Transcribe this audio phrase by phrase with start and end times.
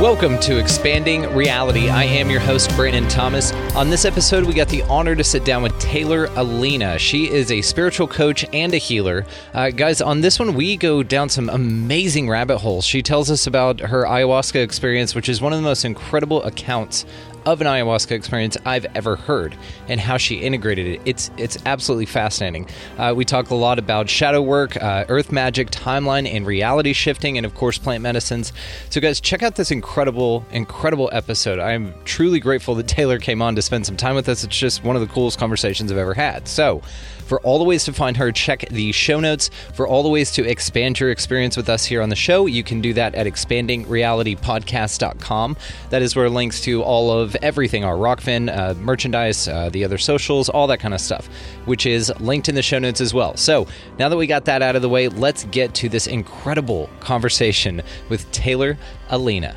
[0.00, 1.90] Welcome to Expanding Reality.
[1.90, 3.52] I am your host, Brandon Thomas.
[3.74, 7.00] On this episode, we got the honor to sit down with Taylor Aelina.
[7.00, 9.26] She is a spiritual coach and a healer.
[9.52, 12.84] Uh, guys, on this one, we go down some amazing rabbit holes.
[12.84, 17.04] She tells us about her ayahuasca experience, which is one of the most incredible accounts
[17.52, 19.56] of an ayahuasca experience I've ever heard
[19.88, 21.00] and how she integrated it.
[21.04, 22.68] It's it's absolutely fascinating.
[22.96, 27.36] Uh, we talk a lot about shadow work, uh, earth magic, timeline, and reality shifting,
[27.36, 28.52] and of course plant medicines.
[28.90, 31.58] So guys, check out this incredible, incredible episode.
[31.58, 34.44] I'm truly grateful that Taylor came on to spend some time with us.
[34.44, 36.48] It's just one of the coolest conversations I've ever had.
[36.48, 36.82] So.
[37.28, 39.50] For all the ways to find her, check the show notes.
[39.74, 42.64] For all the ways to expand your experience with us here on the show, you
[42.64, 45.56] can do that at expandingrealitypodcast.com.
[45.90, 49.98] That is where links to all of everything are Rokfin, uh, merchandise, uh, the other
[49.98, 51.26] socials, all that kind of stuff,
[51.66, 53.36] which is linked in the show notes as well.
[53.36, 53.66] So
[53.98, 57.82] now that we got that out of the way, let's get to this incredible conversation
[58.08, 58.78] with Taylor
[59.10, 59.54] Aelina.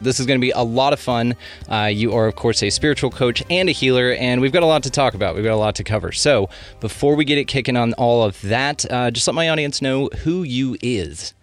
[0.00, 1.36] This is going to be a lot of fun.
[1.68, 4.66] Uh, you are, of course, a spiritual coach and a healer, and we've got a
[4.66, 5.34] lot to talk about.
[5.34, 6.12] We've got a lot to cover.
[6.12, 6.48] So,
[6.80, 10.08] before we get it kicking on all of that, uh, just let my audience know
[10.24, 11.34] who you is.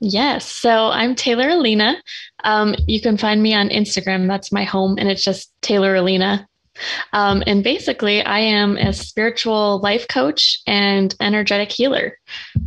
[0.00, 0.50] Yes.
[0.50, 1.96] So I'm Taylor Aelina.
[2.44, 4.26] Um, you can find me on Instagram.
[4.26, 6.46] That's my home, and it's just Taylor Aelina.
[7.12, 12.16] Um, and basically, I am a spiritual life coach and energetic healer.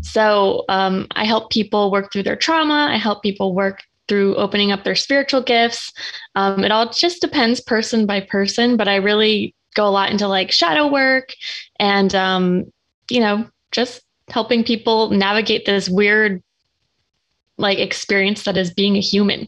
[0.02, 2.88] So um, I help people work through their trauma.
[2.92, 3.82] I help people work
[4.14, 5.92] through opening up their spiritual gifts.
[6.36, 10.28] Um, it all just depends person by person, but I really go a lot into
[10.28, 11.34] like shadow work
[11.80, 12.72] and, um,
[13.10, 16.44] you know, just helping people navigate this weird
[17.58, 19.48] like experience that is being a human.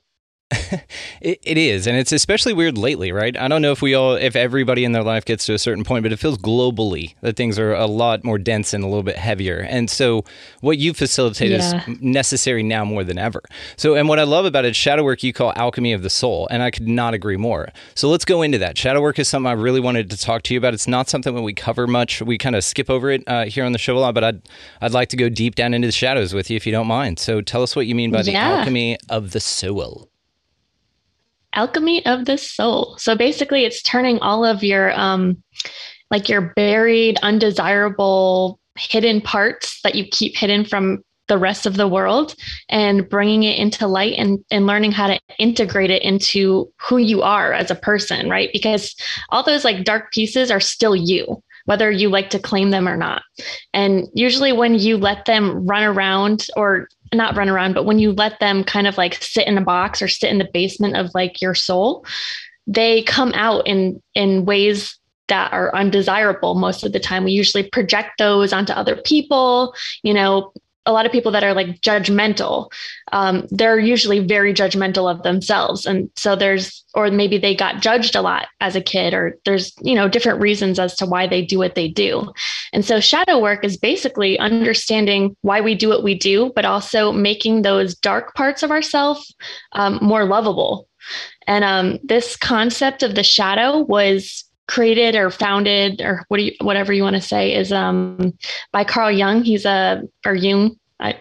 [1.22, 3.38] it, it is, and it's especially weird lately, right?
[3.38, 5.84] I don't know if we all, if everybody in their life gets to a certain
[5.84, 9.04] point, but it feels globally that things are a lot more dense and a little
[9.04, 9.60] bit heavier.
[9.60, 10.24] And so,
[10.62, 11.84] what you facilitate yeah.
[11.88, 13.42] is necessary now more than ever.
[13.78, 16.48] So, and what I love about it, shadow work you call alchemy of the soul,
[16.52, 17.70] and I could not agree more.
[17.94, 18.78] So, let's go into that.
[18.78, 20.74] Shadow work is something I really wanted to talk to you about.
[20.74, 22.22] It's not something that we cover much.
[22.22, 24.42] We kind of skip over it uh, here on the show a lot, but I'd
[24.82, 27.20] I'd like to go deep down into the shadows with you if you don't mind.
[27.20, 30.10] So, tell us what you mean by the alchemy of the soul
[31.56, 32.98] alchemy of the soul.
[32.98, 35.42] So basically, it's turning all of your um,
[36.12, 41.88] like your buried, undesirable, hidden parts that you keep hidden from the rest of the
[41.88, 42.36] world
[42.70, 47.22] and bringing it into light and, and learning how to integrate it into who you
[47.22, 48.50] are as a person, right?
[48.54, 48.96] Because
[49.30, 52.96] all those like dark pieces are still you, whether you like to claim them or
[52.96, 53.24] not.
[53.74, 58.12] And usually when you let them run around or not run around, but when you
[58.12, 61.12] let them kind of like sit in a box or sit in the basement of
[61.14, 62.06] like your soul,
[62.68, 67.24] they come out in in ways that are undesirable most of the time.
[67.24, 69.74] We usually project those onto other people,
[70.04, 70.52] you know,
[70.86, 72.70] a lot of people that are like judgmental
[73.12, 75.86] um, they're usually very judgmental of themselves.
[75.86, 79.74] And so there's or maybe they got judged a lot as a kid or there's
[79.82, 82.32] you know different reasons as to why they do what they do.
[82.74, 87.12] And so shadow work is basically understanding why we do what we do but also
[87.12, 89.34] making those dark parts of ourselves
[89.74, 90.88] um, more lovable.
[91.48, 96.52] And um, this concept of the shadow was created or founded or what do you,
[96.62, 98.34] whatever you want to say is um,
[98.72, 99.44] by Carl Jung.
[99.44, 100.78] He's a or Jung.
[101.00, 101.20] I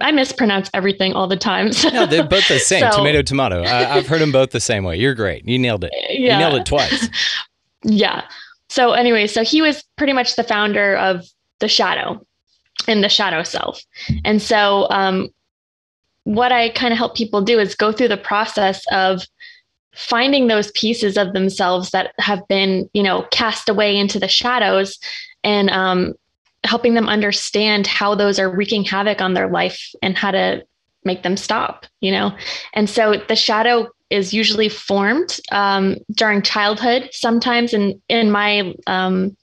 [0.00, 1.72] I mispronounce everything all the time.
[1.78, 1.90] So.
[1.90, 2.80] No, they're both the same.
[2.80, 3.62] so, tomato, tomato.
[3.62, 4.96] I, have heard them both the same way.
[4.96, 5.46] You're great.
[5.46, 5.92] You nailed it.
[6.10, 6.32] Yeah.
[6.32, 7.08] You nailed it twice.
[7.84, 8.24] yeah.
[8.68, 11.24] So anyway, so he was pretty much the founder of
[11.60, 12.24] the shadow
[12.88, 13.80] and the shadow self.
[14.24, 15.28] And so um,
[16.24, 19.22] what I kind of help people do is go through the process of
[19.94, 24.98] finding those pieces of themselves that have been, you know, cast away into the shadows
[25.44, 26.14] and um,
[26.64, 30.64] helping them understand how those are wreaking havoc on their life and how to
[31.04, 32.36] make them stop, you know?
[32.74, 37.08] And so the shadow is usually formed um, during childhood.
[37.12, 39.36] Sometimes in, in my um,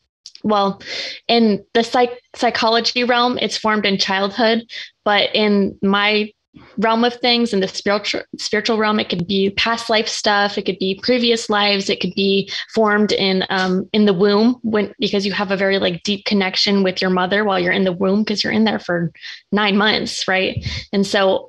[0.44, 0.80] well,
[1.28, 4.62] in the psych- psychology realm, it's formed in childhood,
[5.04, 6.32] but in my
[6.78, 9.00] realm of things in the spiritual spiritual realm.
[9.00, 10.58] It could be past life stuff.
[10.58, 11.90] It could be previous lives.
[11.90, 15.80] It could be formed in um, in the womb when because you have a very
[15.80, 18.80] like deep connection with your mother while you're in the womb because you're in there
[18.80, 19.12] for
[19.52, 20.66] nine months right?
[20.92, 21.48] And so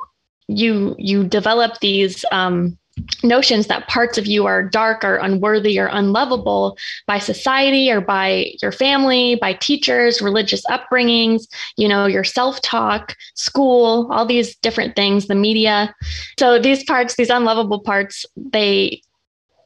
[0.49, 2.79] you you develop these um,
[3.23, 6.77] notions that parts of you are dark or unworthy or unlovable
[7.07, 11.47] by society or by your family, by teachers, religious upbringings,
[11.77, 15.95] you know, your self talk, school, all these different things, the media.
[16.39, 19.03] So these parts, these unlovable parts, they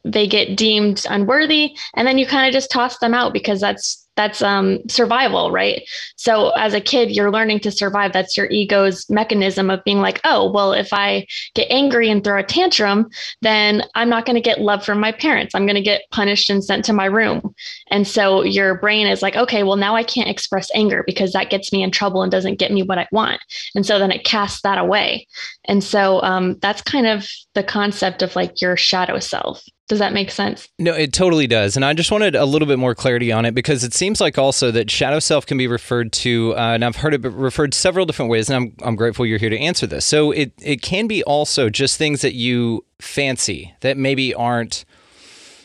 [0.04, 3.99] they get deemed unworthy and then you kind of just toss them out because that's
[4.16, 5.82] that's um, survival, right?
[6.16, 8.12] So as a kid, you're learning to survive.
[8.12, 12.38] That's your ego's mechanism of being like, oh, well, if I get angry and throw
[12.38, 13.08] a tantrum,
[13.40, 15.54] then I'm not going to get love from my parents.
[15.54, 17.54] I'm going to get punished and sent to my room.
[17.90, 21.50] And so your brain is like, okay, well, now I can't express anger because that
[21.50, 23.40] gets me in trouble and doesn't get me what I want.
[23.74, 25.26] And so then it casts that away.
[25.64, 29.64] And so um, that's kind of the concept of like your shadow self.
[29.90, 30.68] Does that make sense?
[30.78, 31.74] No, it totally does.
[31.74, 34.38] And I just wanted a little bit more clarity on it because it seems like
[34.38, 38.06] also that shadow self can be referred to, uh, and I've heard it referred several
[38.06, 40.04] different ways, and I'm, I'm grateful you're here to answer this.
[40.04, 44.84] So it, it can be also just things that you fancy that maybe aren't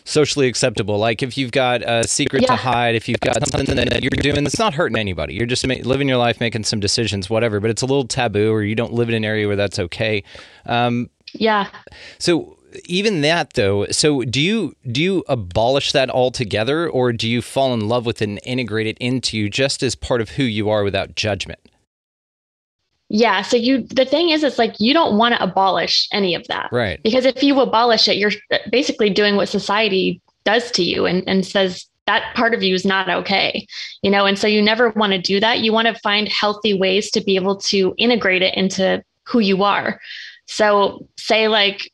[0.05, 0.97] socially acceptable.
[0.97, 2.47] Like if you've got a secret yeah.
[2.47, 5.67] to hide, if you've got something that you're doing that's not hurting anybody, you're just
[5.67, 8.73] ma- living your life, making some decisions, whatever, but it's a little taboo or you
[8.73, 10.23] don't live in an area where that's okay.
[10.65, 11.69] Um, yeah.
[12.17, 17.41] So even that though so do you do you abolish that altogether or do you
[17.41, 20.43] fall in love with it and integrate it into you just as part of who
[20.43, 21.59] you are without judgment?
[23.09, 26.45] Yeah so you the thing is it's like you don't want to abolish any of
[26.47, 26.69] that.
[26.71, 27.01] Right.
[27.03, 28.31] Because if you abolish it you're
[28.71, 32.85] basically doing what society does to you and, and says that part of you is
[32.85, 33.65] not okay
[34.03, 35.59] you know and so you never want to do that.
[35.59, 39.63] You want to find healthy ways to be able to integrate it into who you
[39.63, 39.99] are.
[40.47, 41.91] So say like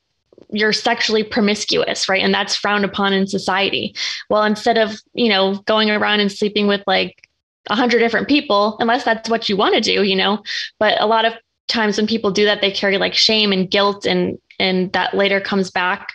[0.52, 2.22] you're sexually promiscuous, right?
[2.22, 3.96] And that's frowned upon in society.
[4.30, 7.28] Well, instead of, you know, going around and sleeping with like
[7.70, 10.44] a hundred different people, unless that's what you want to do, you know,
[10.80, 11.34] but a lot of
[11.68, 15.40] times when people do that, they carry like shame and guilt and, and that later
[15.40, 16.10] comes back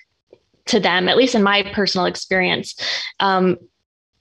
[0.66, 2.74] to them, at least in my personal experience.
[3.20, 3.56] Um,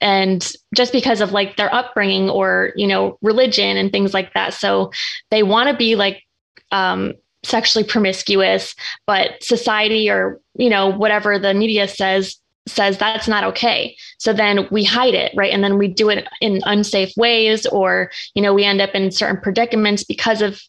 [0.00, 4.54] and just because of like their upbringing or, you know, religion and things like that.
[4.54, 4.92] So
[5.30, 6.22] they want to be like,
[6.70, 7.14] um,
[7.46, 8.74] sexually promiscuous,
[9.06, 12.36] but society or, you know, whatever the media says
[12.68, 13.96] says that's not okay.
[14.18, 15.52] So then we hide it, right?
[15.52, 19.12] And then we do it in unsafe ways or, you know, we end up in
[19.12, 20.60] certain predicaments because of,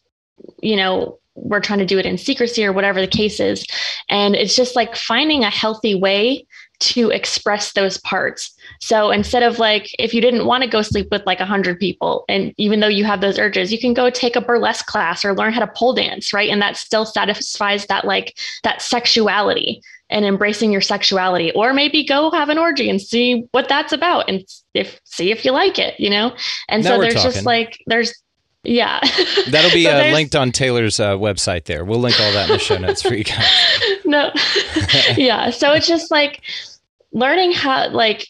[0.62, 3.66] you know, we're trying to do it in secrecy or whatever the case is.
[4.08, 6.46] And it's just like finding a healthy way
[6.80, 8.54] to express those parts.
[8.80, 11.78] So instead of like, if you didn't want to go sleep with like a hundred
[11.78, 15.24] people, and even though you have those urges, you can go take a burlesque class
[15.24, 16.50] or learn how to pole dance, right?
[16.50, 22.30] And that still satisfies that like that sexuality and embracing your sexuality, or maybe go
[22.30, 24.42] have an orgy and see what that's about, and
[24.72, 26.34] if see if you like it, you know.
[26.68, 27.30] And now so there's talking.
[27.30, 28.14] just like there's
[28.64, 29.00] yeah.
[29.48, 31.84] That'll be uh, linked on Taylor's uh, website there.
[31.84, 33.46] We'll link all that in the show notes for you guys.
[34.08, 34.32] no.
[35.16, 35.50] yeah.
[35.50, 36.42] So it's just like
[37.12, 38.26] learning how, like,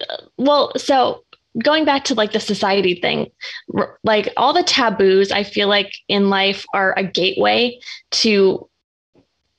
[0.00, 1.24] uh, well, so
[1.62, 3.30] going back to like the society thing,
[4.04, 7.78] like all the taboos I feel like in life are a gateway
[8.12, 8.68] to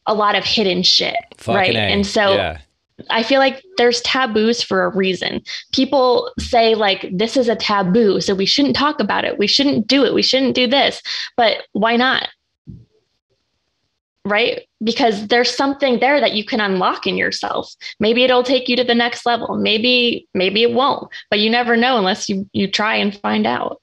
[0.07, 1.17] a lot of hidden shit.
[1.37, 1.75] Fucking right.
[1.75, 1.79] A.
[1.79, 2.59] And so yeah.
[3.09, 5.41] I feel like there's taboos for a reason.
[5.73, 9.37] People say, like, this is a taboo, so we shouldn't talk about it.
[9.37, 10.13] We shouldn't do it.
[10.13, 11.01] We shouldn't do this.
[11.35, 12.29] But why not?
[14.25, 14.67] Right?
[14.83, 17.73] Because there's something there that you can unlock in yourself.
[17.99, 19.57] Maybe it'll take you to the next level.
[19.57, 23.79] Maybe, maybe it won't, but you never know unless you you try and find out.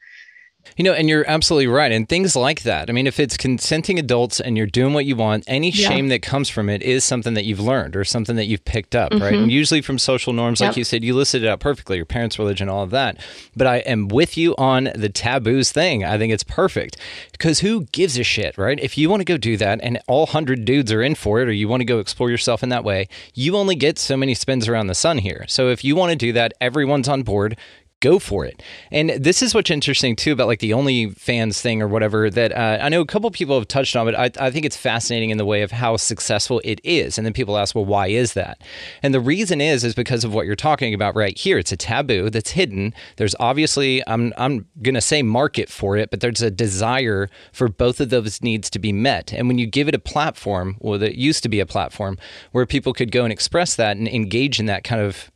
[0.76, 1.92] You know, and you're absolutely right.
[1.92, 2.88] And things like that.
[2.88, 5.88] I mean, if it's consenting adults and you're doing what you want, any yeah.
[5.88, 8.94] shame that comes from it is something that you've learned or something that you've picked
[8.94, 9.22] up, mm-hmm.
[9.22, 9.34] right?
[9.34, 10.70] And usually from social norms, yep.
[10.70, 13.18] like you said, you listed it out perfectly your parents' religion, all of that.
[13.56, 16.04] But I am with you on the taboos thing.
[16.04, 16.96] I think it's perfect
[17.32, 18.78] because who gives a shit, right?
[18.80, 21.48] If you want to go do that and all 100 dudes are in for it
[21.48, 24.34] or you want to go explore yourself in that way, you only get so many
[24.34, 25.44] spins around the sun here.
[25.48, 27.56] So if you want to do that, everyone's on board
[28.00, 28.62] go for it.
[28.92, 32.78] And this is what's interesting too about like the OnlyFans thing or whatever that uh,
[32.80, 35.38] I know a couple people have touched on, but I, I think it's fascinating in
[35.38, 37.18] the way of how successful it is.
[37.18, 38.62] And then people ask, well, why is that?
[39.02, 41.58] And the reason is is because of what you're talking about right here.
[41.58, 42.94] It's a taboo that's hidden.
[43.16, 48.00] There's obviously I'm I'm gonna say market for it, but there's a desire for both
[48.00, 49.32] of those needs to be met.
[49.32, 52.16] And when you give it a platform, well, that used to be a platform
[52.52, 55.30] where people could go and express that and engage in that kind of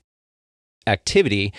[0.87, 1.53] activity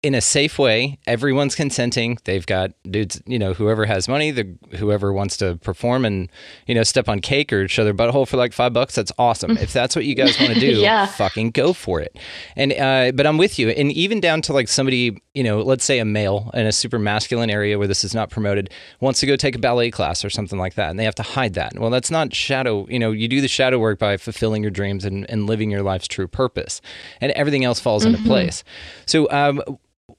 [0.00, 0.96] in a safe way.
[1.08, 2.18] Everyone's consenting.
[2.22, 6.30] They've got dudes, you know, whoever has money, the whoever wants to perform and
[6.68, 8.94] you know step on cake or show their butthole for like five bucks.
[8.94, 9.56] That's awesome.
[9.58, 11.06] if that's what you guys want to do, Yeah.
[11.06, 12.16] fucking go for it.
[12.54, 13.70] And uh, but I'm with you.
[13.70, 17.00] And even down to like somebody, you know, let's say a male in a super
[17.00, 20.30] masculine area where this is not promoted wants to go take a ballet class or
[20.30, 21.72] something like that, and they have to hide that.
[21.76, 22.86] Well, that's not shadow.
[22.88, 25.82] You know, you do the shadow work by fulfilling your dreams and, and living your
[25.82, 26.80] life's true purpose,
[27.20, 28.62] and everything else falls into place.
[29.04, 29.28] So.
[29.32, 29.60] Um,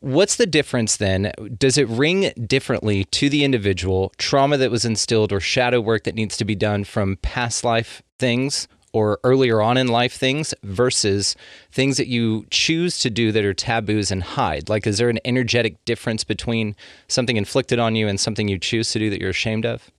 [0.02, 1.34] What's the difference then?
[1.58, 6.16] Does it ring differently to the individual, trauma that was instilled or shadow work that
[6.16, 11.36] needs to be done from past life things or earlier on in life things versus
[11.72, 14.70] things that you choose to do that are taboos and hide?
[14.70, 16.76] Like, is there an energetic difference between
[17.08, 19.92] something inflicted on you and something you choose to do that you're ashamed of?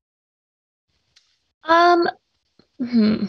[1.64, 2.09] Um,
[2.78, 3.26] hmm.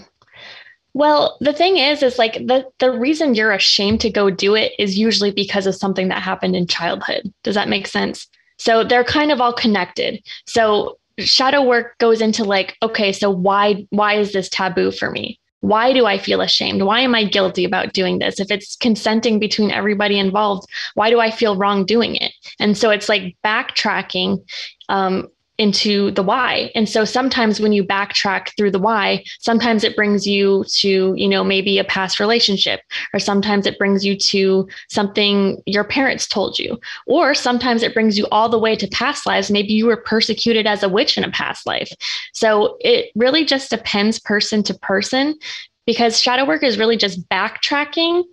[0.93, 4.73] Well, the thing is, is like the the reason you're ashamed to go do it
[4.77, 7.33] is usually because of something that happened in childhood.
[7.43, 8.27] Does that make sense?
[8.57, 10.21] So they're kind of all connected.
[10.45, 15.39] So shadow work goes into like, okay, so why why is this taboo for me?
[15.61, 16.83] Why do I feel ashamed?
[16.83, 18.39] Why am I guilty about doing this?
[18.39, 22.33] If it's consenting between everybody involved, why do I feel wrong doing it?
[22.59, 24.43] And so it's like backtracking
[24.89, 25.27] um,
[25.61, 26.71] into the why.
[26.73, 31.27] And so sometimes when you backtrack through the why, sometimes it brings you to, you
[31.27, 32.81] know, maybe a past relationship,
[33.13, 38.17] or sometimes it brings you to something your parents told you, or sometimes it brings
[38.17, 39.51] you all the way to past lives.
[39.51, 41.91] Maybe you were persecuted as a witch in a past life.
[42.33, 45.37] So it really just depends person to person
[45.85, 48.23] because shadow work is really just backtracking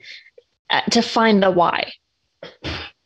[0.71, 1.93] uh, to find the why.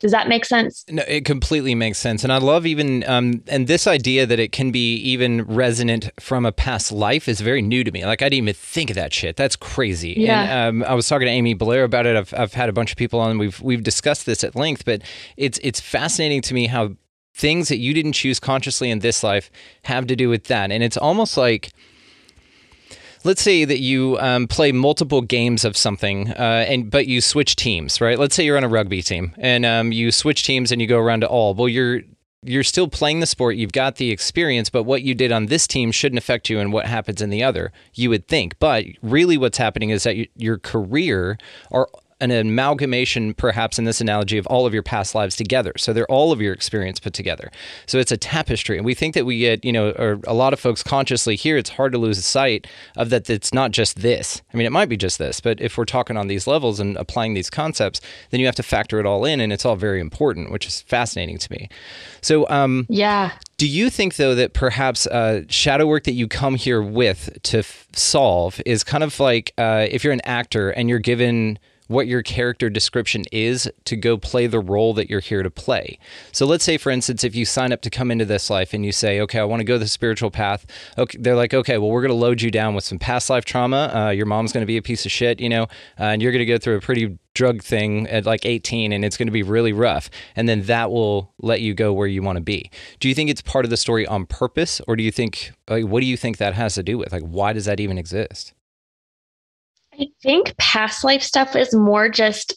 [0.02, 0.84] Does that make sense?
[0.90, 4.50] No, it completely makes sense, and I love even um, and this idea that it
[4.50, 8.04] can be even resonant from a past life is very new to me.
[8.04, 9.36] Like I didn't even think of that shit.
[9.36, 10.14] That's crazy.
[10.18, 10.66] Yeah.
[10.66, 12.16] And um, I was talking to Amy Blair about it.
[12.16, 13.38] I've I've had a bunch of people on.
[13.38, 15.02] We've we've discussed this at length, but
[15.36, 16.96] it's it's fascinating to me how
[17.32, 19.52] things that you didn't choose consciously in this life
[19.84, 21.70] have to do with that, and it's almost like
[23.24, 27.56] let's say that you um, play multiple games of something uh, and but you switch
[27.56, 28.18] teams right?
[28.18, 30.98] Let's say you're on a rugby team and um, you switch teams and you go
[30.98, 31.54] around to all.
[31.54, 32.02] Well you're
[32.44, 33.54] you're still playing the sport.
[33.54, 36.72] You've got the experience but what you did on this team shouldn't affect you and
[36.72, 38.58] what happens in the other you would think.
[38.58, 41.38] But really what's happening is that your career
[41.70, 41.88] or
[42.30, 45.72] an amalgamation, perhaps in this analogy, of all of your past lives together.
[45.76, 47.50] So they're all of your experience put together.
[47.86, 48.76] So it's a tapestry.
[48.76, 51.56] And we think that we get, you know, or a lot of folks consciously here,
[51.56, 54.40] it's hard to lose sight of that it's not just this.
[54.54, 56.96] I mean, it might be just this, but if we're talking on these levels and
[56.96, 58.00] applying these concepts,
[58.30, 59.40] then you have to factor it all in.
[59.40, 61.68] And it's all very important, which is fascinating to me.
[62.20, 63.32] So, um, Yeah.
[63.56, 67.58] do you think, though, that perhaps uh, shadow work that you come here with to
[67.58, 71.58] f- solve is kind of like uh, if you're an actor and you're given
[71.92, 75.98] what your character description is to go play the role that you're here to play.
[76.32, 78.84] So let's say, for instance, if you sign up to come into this life and
[78.84, 80.66] you say, okay, I want to go the spiritual path.
[80.98, 83.44] Okay, they're like, okay, well, we're going to load you down with some past life
[83.44, 83.92] trauma.
[83.94, 86.32] Uh, your mom's going to be a piece of shit, you know, uh, and you're
[86.32, 89.32] going to go through a pretty drug thing at like 18 and it's going to
[89.32, 92.70] be really rough and then that will let you go where you want to be
[93.00, 95.86] do you think it's part of the story on purpose or do you think like
[95.86, 98.52] what do you think that has to do with like why does that even exist
[99.98, 102.54] I think past life stuff is more just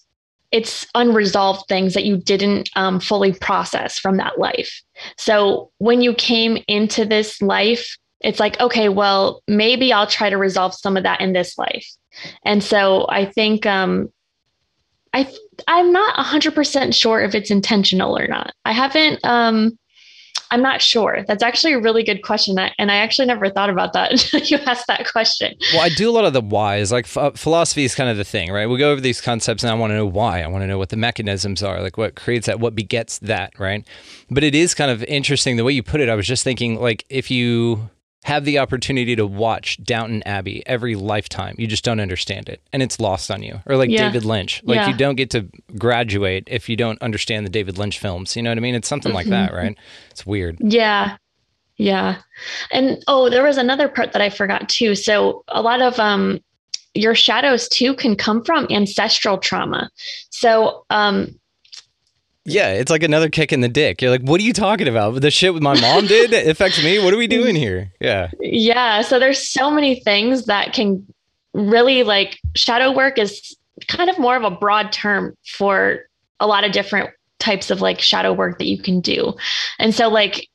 [0.51, 4.81] it's unresolved things that you didn't um, fully process from that life.
[5.17, 10.37] So when you came into this life, it's like, okay, well, maybe I'll try to
[10.37, 11.85] resolve some of that in this life.
[12.45, 14.09] And so I think um,
[15.13, 15.29] I
[15.67, 18.53] I'm not 100% sure if it's intentional or not.
[18.63, 19.77] I haven't um,
[20.55, 21.25] I'm not sure.
[21.27, 22.57] That's actually a really good question.
[22.79, 25.53] And I actually never thought about that until you asked that question.
[25.73, 28.15] well i do a lot of the whys like ph- uh, philosophy is kind of
[28.15, 30.47] the thing right we go over these concepts and i want to know why i
[30.47, 33.85] want to know what the mechanisms are like what creates that what begets that right
[34.31, 36.79] but it is kind of interesting the way you put it i was just thinking
[36.79, 37.89] like if you
[38.23, 41.53] have the opportunity to watch Downton Abbey every lifetime.
[41.59, 43.61] You just don't understand it and it's lost on you.
[43.67, 44.07] Or like Yeah.
[44.07, 44.61] David Lynch.
[44.63, 44.87] Like Yeah.
[44.89, 48.35] you don't get to graduate if you don't understand the David Lynch films.
[48.35, 48.73] You know what I mean?
[48.73, 49.77] It's something like that, right?
[50.09, 50.57] It's weird.
[50.59, 51.17] Yeah.
[51.77, 52.17] Yeah.
[52.71, 54.95] And oh, there was another part that I forgot too.
[54.95, 56.39] So a lot of um
[56.95, 59.89] your shadows too can come from ancestral trauma.
[60.31, 61.37] So um
[62.45, 64.01] Yeah, it's like another kick in the dick.
[64.01, 65.19] You're like, what are you talking about?
[65.21, 67.03] The shit my mom did affects me.
[67.03, 67.91] What are we doing here?
[67.99, 68.29] Yeah.
[68.39, 71.05] yeah, so there's so many things that can
[71.53, 76.01] really like shadow work is kind of more of a broad term for
[76.39, 77.09] a lot of different
[77.39, 79.33] types of like shadow work that you can do.
[79.79, 80.47] And so like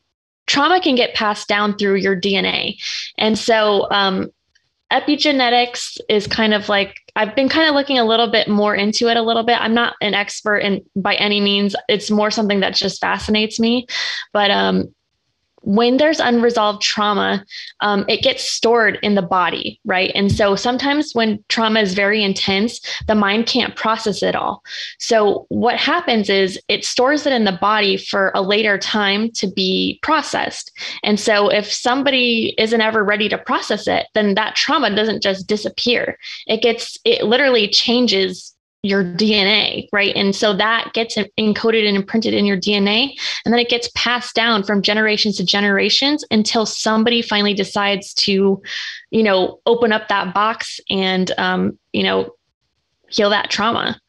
[0.47, 2.77] trauma can get passed down through your DNA.
[3.19, 4.31] And so um
[4.93, 9.09] epigenetics is kind of like I've been kind of looking a little bit more into
[9.09, 9.61] it a little bit.
[9.61, 11.77] I'm not an expert in by any means.
[11.87, 13.87] It's more something that just fascinates me.
[14.33, 14.95] But um,
[15.63, 17.45] when there's unresolved trauma,
[17.81, 20.11] um, it gets stored in the body, right?
[20.15, 24.63] And so sometimes when trauma is very intense, the mind can't process it all.
[24.99, 29.51] So what happens is it stores it in the body for a later time to
[29.51, 30.71] be processed.
[31.03, 35.47] And so if somebody isn't ever ready to process it, then that trauma doesn't just
[35.47, 36.19] disappear.
[36.47, 40.15] It gets, it literally changes your DNA, right?
[40.17, 43.11] And so that gets encoded and imprinted in your DNA.
[43.45, 48.63] And then it gets passed down from generations to generations until somebody finally decides to,
[49.11, 52.31] you know, open up that box and, um, you know,
[53.09, 54.01] heal that trauma.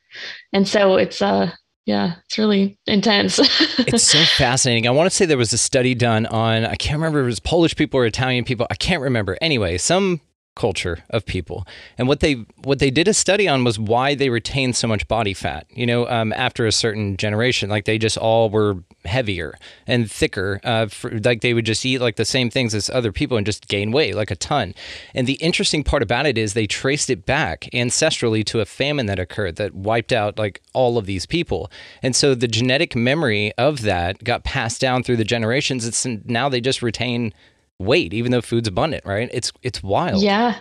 [0.54, 1.52] And so it's, uh,
[1.86, 3.40] yeah, it's really intense.
[3.80, 4.88] it's so fascinating.
[4.88, 7.28] I want to say there was a study done on, I can't remember if it
[7.28, 8.68] was Polish people or Italian people.
[8.70, 9.38] I can't remember.
[9.42, 10.22] Anyway, some
[10.56, 11.66] culture of people.
[11.98, 15.08] And what they what they did a study on was why they retain so much
[15.08, 15.66] body fat.
[15.70, 20.60] You know, um, after a certain generation, like they just all were heavier and thicker.
[20.64, 23.46] Uh, for, like they would just eat like the same things as other people and
[23.46, 24.76] just gain weight like a ton.
[25.14, 29.06] And the interesting part about it is they traced it back ancestrally to a famine
[29.06, 31.72] that occurred that wiped out like all of these people.
[32.04, 35.88] And so the genetic memory of that got passed down through the generations.
[35.88, 37.34] It's now they just retain
[37.82, 39.30] weight, even though food's abundant, right?
[39.34, 40.22] It's it's wild.
[40.22, 40.60] Yeah.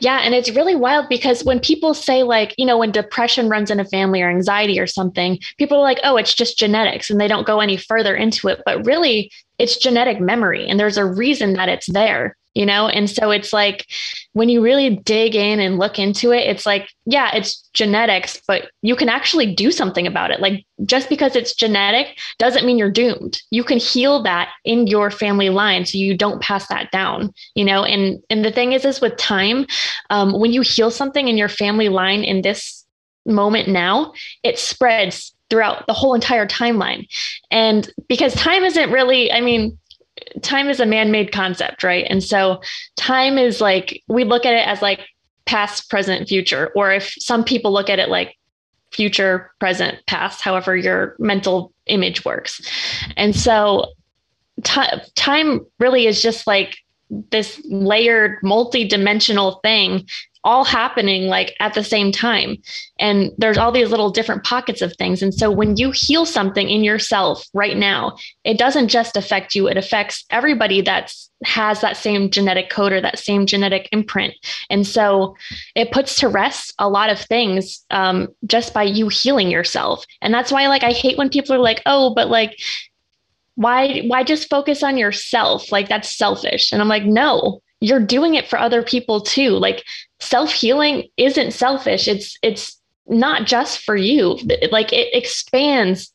[0.00, 0.20] Yeah.
[0.22, 3.80] And it's really wild because when people say, like, you know, when depression runs in
[3.80, 7.28] a family or anxiety or something, people are like, oh, it's just genetics and they
[7.28, 8.60] don't go any further into it.
[8.66, 10.68] But really, it's genetic memory.
[10.68, 12.88] And there's a reason that it's there you know?
[12.88, 13.86] And so it's like
[14.32, 18.70] when you really dig in and look into it, it's like, yeah, it's genetics, but
[18.82, 20.40] you can actually do something about it.
[20.40, 23.40] Like just because it's genetic doesn't mean you're doomed.
[23.50, 27.64] You can heal that in your family line so you don't pass that down, you
[27.64, 27.84] know?
[27.84, 29.66] And and the thing is is with time,
[30.10, 32.84] um, when you heal something in your family line in this
[33.26, 37.06] moment now, it spreads throughout the whole entire timeline.
[37.50, 39.78] And because time isn't really, I mean,
[40.42, 42.06] time is a man-made concept, right?
[42.08, 42.60] And so
[42.96, 45.00] time is like we look at it as like
[45.44, 48.36] past, present, future, or if some people look at it like
[48.92, 52.60] future, present, past, however your mental image works.
[53.16, 53.92] And so
[54.64, 54.82] t-
[55.14, 56.76] time really is just like
[57.30, 60.08] this layered multi-dimensional thing
[60.44, 62.56] all happening like at the same time.
[62.98, 65.22] And there's all these little different pockets of things.
[65.22, 69.68] And so when you heal something in yourself right now, it doesn't just affect you,
[69.68, 74.34] it affects everybody that's has that same genetic code or that same genetic imprint.
[74.70, 75.36] And so
[75.74, 80.04] it puts to rest a lot of things um, just by you healing yourself.
[80.20, 82.58] And that's why like I hate when people are like, oh, but like
[83.54, 88.34] why why just focus on yourself like that's selfish and i'm like no you're doing
[88.34, 89.84] it for other people too like
[90.22, 94.38] self-healing isn't selfish it's it's not just for you
[94.70, 96.12] like it expands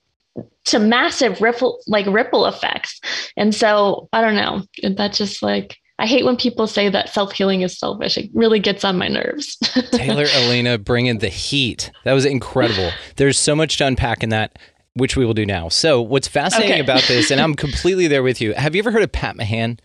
[0.63, 2.99] to massive ripple like ripple effects
[3.35, 4.63] and so i don't know
[4.95, 8.17] That just like I hate when people say that self healing is selfish.
[8.17, 9.55] It really gets on my nerves.
[9.91, 11.91] Taylor Aelina bringing the heat.
[12.03, 12.91] That was incredible.
[13.15, 14.59] There's so much to unpack in that,
[14.93, 15.69] which we will do now.
[15.69, 16.81] So, what's fascinating okay.
[16.81, 18.53] about this, and I'm completely there with you.
[18.53, 19.79] Have you ever heard of Pat Mahan?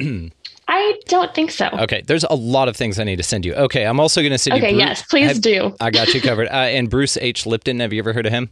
[0.70, 1.68] I don't think so.
[1.72, 3.54] Okay, there's a lot of things I need to send you.
[3.54, 4.76] Okay, I'm also going to send okay, you.
[4.76, 5.74] Okay, yes, please have, do.
[5.80, 6.48] I got you covered.
[6.48, 7.46] Uh, and Bruce H.
[7.46, 8.50] Lipton, have you ever heard of him?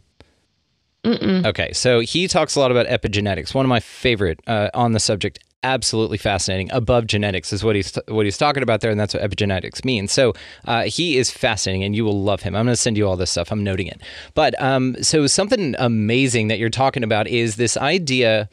[1.03, 1.45] Mm-mm.
[1.45, 3.53] Okay, so he talks a lot about epigenetics.
[3.53, 5.39] One of my favorite uh, on the subject.
[5.63, 6.71] Absolutely fascinating.
[6.71, 10.11] Above genetics is what he's what he's talking about there, and that's what epigenetics means.
[10.11, 10.33] So
[10.65, 12.55] uh, he is fascinating, and you will love him.
[12.55, 13.51] I'm going to send you all this stuff.
[13.51, 14.01] I'm noting it.
[14.33, 18.49] But um, so something amazing that you're talking about is this idea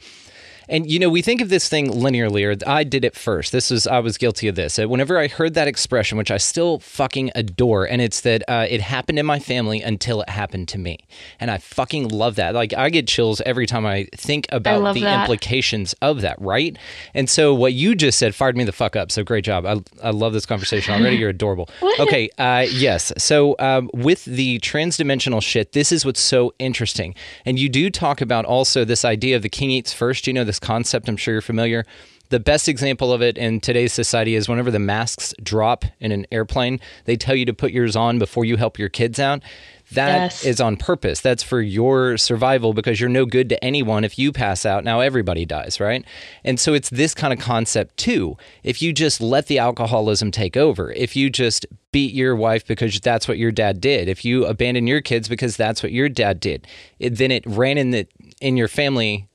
[0.67, 3.51] and you know, we think of this thing linearly, or I did it first.
[3.51, 4.77] This was I was guilty of this.
[4.77, 8.81] Whenever I heard that expression, which I still fucking adore, and it's that uh, it
[8.81, 10.99] happened in my family until it happened to me,
[11.39, 12.53] and I fucking love that.
[12.53, 15.21] Like I get chills every time I think about the that.
[15.21, 16.77] implications of that, right?
[17.13, 19.11] And so what you just said fired me the fuck up.
[19.11, 19.65] So great job.
[19.65, 21.17] I, I love this conversation already.
[21.17, 21.69] You're adorable.
[21.99, 23.13] okay, uh, yes.
[23.17, 28.21] So um, with the transdimensional shit, this is what's so interesting, and you do talk
[28.21, 30.27] about also this idea of the king eats first.
[30.27, 31.09] You know this this concept.
[31.09, 31.85] I'm sure you're familiar.
[32.29, 36.25] The best example of it in today's society is whenever the masks drop in an
[36.31, 39.43] airplane, they tell you to put yours on before you help your kids out.
[39.91, 40.43] That yes.
[40.43, 41.21] is on purpose.
[41.21, 44.83] That's for your survival because you're no good to anyone if you pass out.
[44.83, 46.03] Now everybody dies, right?
[46.43, 48.35] And so it's this kind of concept too.
[48.63, 52.99] If you just let the alcoholism take over, if you just beat your wife because
[52.99, 56.39] that's what your dad did, if you abandon your kids because that's what your dad
[56.39, 56.65] did,
[56.97, 58.07] it, then it ran in the
[58.41, 59.29] in your family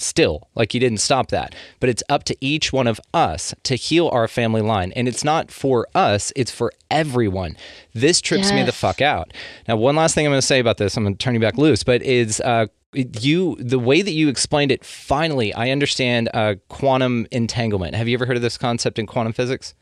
[0.00, 0.48] still.
[0.54, 1.54] Like you didn't stop that.
[1.80, 4.92] But it's up to each one of us to heal our family line.
[4.92, 7.56] And it's not for us, it's for everyone.
[7.94, 9.32] This trips me the fuck out.
[9.66, 11.40] Now, one last thing I'm going to say about this, I'm going to turn you
[11.40, 16.28] back loose, but is uh, you the way that you explained it finally i understand
[16.32, 19.74] uh, quantum entanglement have you ever heard of this concept in quantum physics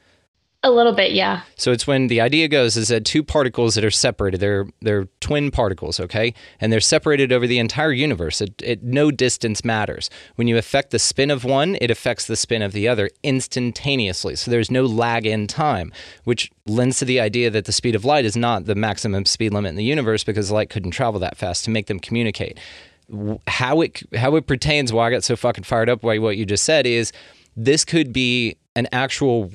[0.66, 1.42] A little bit, yeah.
[1.54, 5.04] so it's when the idea goes is that two particles that are separated, they're they're
[5.20, 8.40] twin particles, okay, and they're separated over the entire universe.
[8.40, 10.10] It, it no distance matters.
[10.34, 14.34] When you affect the spin of one, it affects the spin of the other instantaneously.
[14.34, 15.92] So there's no lag in time,
[16.24, 19.54] which lends to the idea that the speed of light is not the maximum speed
[19.54, 22.58] limit in the universe because light couldn't travel that fast to make them communicate
[23.46, 26.44] how it how it pertains why I got so fucking fired up by what you
[26.44, 27.12] just said is
[27.56, 29.52] this could be an actual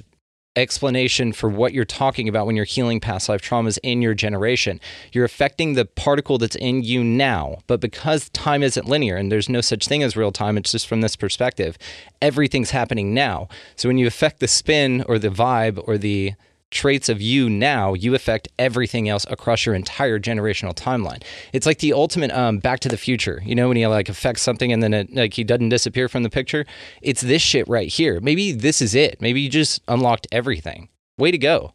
[0.55, 4.79] explanation for what you're talking about when you're healing past life traumas in your generation.
[5.13, 9.49] You're affecting the particle that's in you now, but because time isn't linear and there's
[9.49, 11.77] no such thing as real time, it's just from this perspective,
[12.21, 13.47] everything's happening now.
[13.77, 16.33] So when you affect the spin or the vibe or the
[16.71, 21.21] traits of you now, you affect everything else across your entire generational timeline.
[21.53, 23.41] It's like the ultimate um, Back to the Future.
[23.45, 26.23] You know, when he like affects something and then it, like he doesn't disappear from
[26.23, 26.65] the picture.
[27.01, 28.19] It's this shit right here.
[28.19, 29.21] Maybe this is it.
[29.21, 30.89] Maybe you just unlocked everything.
[31.17, 31.73] Way to go!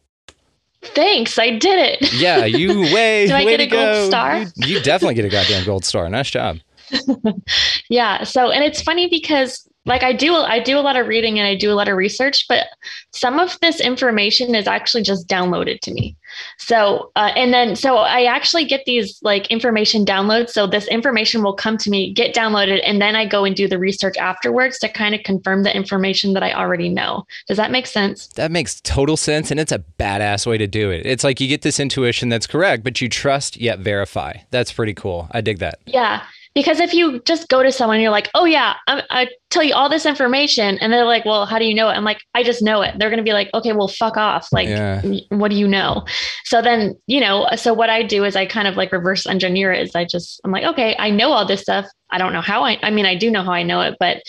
[0.81, 2.13] Thanks, I did it.
[2.13, 3.27] Yeah, you way.
[3.27, 4.07] Do I way get to a gold go.
[4.07, 4.39] star?
[4.55, 6.09] You, you definitely get a goddamn gold star.
[6.09, 6.57] Nice job.
[7.89, 11.39] yeah so and it's funny because like i do i do a lot of reading
[11.39, 12.67] and i do a lot of research but
[13.13, 16.15] some of this information is actually just downloaded to me
[16.59, 21.41] so uh, and then so i actually get these like information downloads so this information
[21.41, 24.77] will come to me get downloaded and then i go and do the research afterwards
[24.77, 28.51] to kind of confirm the information that i already know does that make sense That
[28.51, 31.05] makes total sense, and it's a badass way to do it.
[31.05, 34.33] It's like you get this intuition that's correct, but you trust yet verify.
[34.51, 35.27] That's pretty cool.
[35.31, 35.79] I dig that.
[35.85, 36.23] Yeah.
[36.57, 39.75] Because if you just go to someone, you're like, oh, yeah, I, I tell you
[39.75, 40.79] all this information.
[40.79, 41.91] And they're like, well, how do you know it?
[41.91, 42.95] I'm like, I just know it.
[42.97, 44.47] They're going to be like, okay, well, fuck off.
[44.51, 45.03] Like, Yeah.
[45.29, 46.03] what do you know?
[46.45, 49.71] So then, you know, so what I do is I kind of like reverse engineer
[49.71, 49.83] it.
[49.83, 51.85] Is I just, I'm like, okay, I know all this stuff.
[52.09, 54.23] I don't know how I, I mean, I do know how I know it, but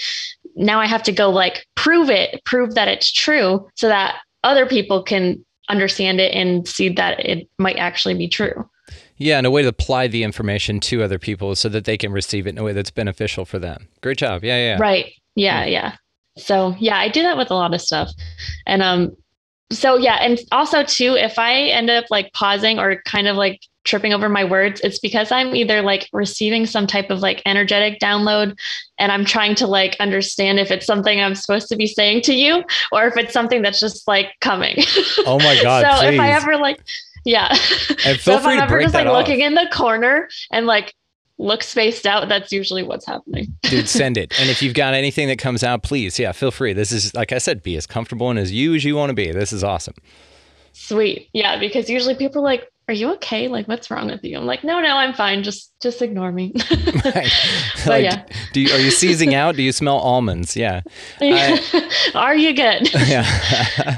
[0.55, 4.67] now I have to go like prove it, prove that it's true so that other
[4.67, 8.69] people can understand it and see that it might actually be true.
[9.19, 12.13] Yeah, and a way to apply the information to other people so that they can
[12.13, 13.89] receive it in a way that's beneficial for them.
[14.01, 14.45] Great job.
[14.45, 14.79] Yeah, yeah.
[14.81, 15.13] Right.
[15.35, 15.97] Yeah, yeah.
[16.37, 18.11] So yeah, I do that with a lot of stuff.
[18.67, 19.17] And um
[19.71, 23.61] so yeah, and also too, if I end up like pausing or kind of like
[23.85, 28.01] tripping over my words, it's because I'm either like receiving some type of like energetic
[28.01, 28.57] download
[28.99, 32.35] and I'm trying to like understand if it's something I'm supposed to be saying to
[32.35, 34.77] you or if it's something that's just like coming.
[35.27, 36.81] Oh my God, so if I ever like
[37.29, 37.49] yeah.
[37.51, 37.59] And
[38.21, 39.19] so feel if free I'm to ever break just like off.
[39.19, 40.95] looking in the corner and like
[41.37, 43.55] look spaced out, that's usually what's happening.
[43.63, 44.39] Dude, send it.
[44.41, 46.73] And if you've got anything that comes out, please, yeah, feel free.
[46.73, 49.15] This is, like I said, be as comfortable and as you as you want to
[49.15, 49.31] be.
[49.31, 49.95] This is awesome.
[50.73, 51.29] Sweet.
[51.35, 53.49] Yeah, because usually people are like, "Are you okay?
[53.49, 55.43] Like, what's wrong with you?" I'm like, "No, no, I'm fine.
[55.43, 56.53] Just, just ignore me."
[57.87, 58.25] like, yeah.
[58.53, 59.57] do you, are you seizing out?
[59.57, 60.57] Do you smell almonds?
[60.57, 60.81] Yeah.
[62.15, 62.89] are you good?
[63.09, 63.25] Yeah.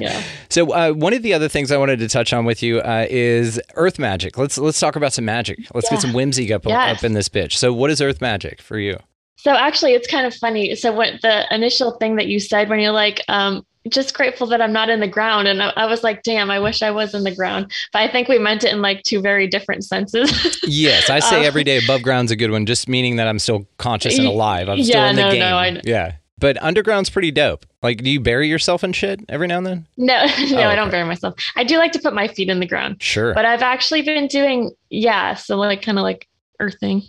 [0.01, 0.23] yeah.
[0.51, 3.07] So uh, one of the other things I wanted to touch on with you uh,
[3.09, 4.37] is Earth magic.
[4.39, 5.59] Let's let's talk about some magic.
[5.75, 6.99] Let's get some whimsy up, Yes.
[6.99, 7.55] up in this bitch.
[7.55, 8.99] So what is Earth magic for you?
[9.37, 10.75] So actually, it's kind of funny.
[10.75, 14.61] So what the initial thing that you said when you're like, um, just grateful that
[14.61, 17.15] I'm not in the ground, and I, I was like, damn, I wish I was
[17.15, 17.73] in the ground.
[17.93, 20.31] But I think we meant it in like two very different senses.
[20.67, 23.39] Yes, I say Um, every day above ground's a good one, just meaning that I'm
[23.39, 24.69] still conscious and alive.
[24.69, 25.41] I'm still yeah, in the no, game.
[25.41, 25.81] no, I.
[25.85, 26.13] Yeah.
[26.39, 27.67] But underground's pretty dope.
[27.83, 29.87] Like, do you bury yourself in shit every now and then?
[29.99, 31.35] no, no, Oh, I don't bury myself.
[31.57, 33.03] I do like to put my feet in the ground.
[33.03, 33.35] Sure.
[33.35, 36.29] but I've actually been doing yeah, so like kind of like
[36.61, 37.03] earthing.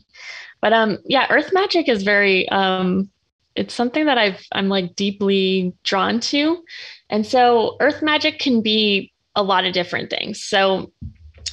[0.61, 3.09] But um yeah, earth magic is very um
[3.55, 6.63] it's something that I've I'm like deeply drawn to.
[7.09, 10.41] And so earth magic can be a lot of different things.
[10.41, 10.91] So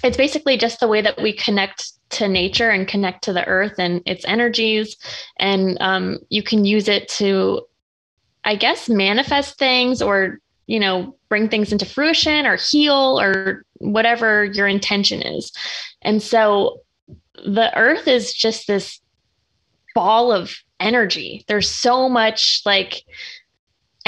[0.05, 3.75] it's basically just the way that we connect to nature and connect to the earth
[3.79, 4.97] and its energies
[5.39, 7.61] and um, you can use it to
[8.45, 14.45] i guess manifest things or you know bring things into fruition or heal or whatever
[14.45, 15.53] your intention is
[16.03, 16.81] and so
[17.47, 19.01] the earth is just this
[19.95, 21.45] ball of energy.
[21.49, 23.03] There's so much like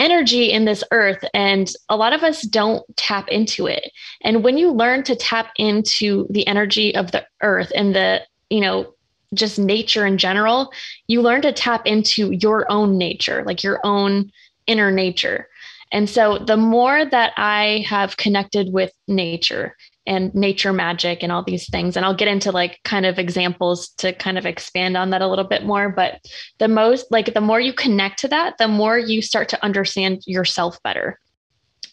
[0.01, 3.93] energy in this earth and a lot of us don't tap into it.
[4.23, 8.61] And when you learn to tap into the energy of the earth and the you
[8.61, 8.95] know
[9.35, 10.73] just nature in general
[11.07, 14.33] you learn to tap into your own nature like your own
[14.67, 15.49] inner nature.
[15.93, 21.43] And so the more that i have connected with nature and nature magic and all
[21.43, 21.97] these things.
[21.97, 25.29] And I'll get into like kind of examples to kind of expand on that a
[25.29, 25.91] little bit more.
[25.91, 26.25] But
[26.59, 30.23] the most, like, the more you connect to that, the more you start to understand
[30.27, 31.19] yourself better.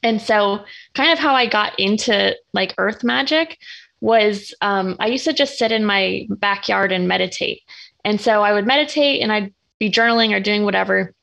[0.03, 3.57] And so, kind of how I got into like earth magic
[3.99, 7.61] was um, I used to just sit in my backyard and meditate.
[8.05, 11.13] And so I would meditate and I'd be journaling or doing whatever.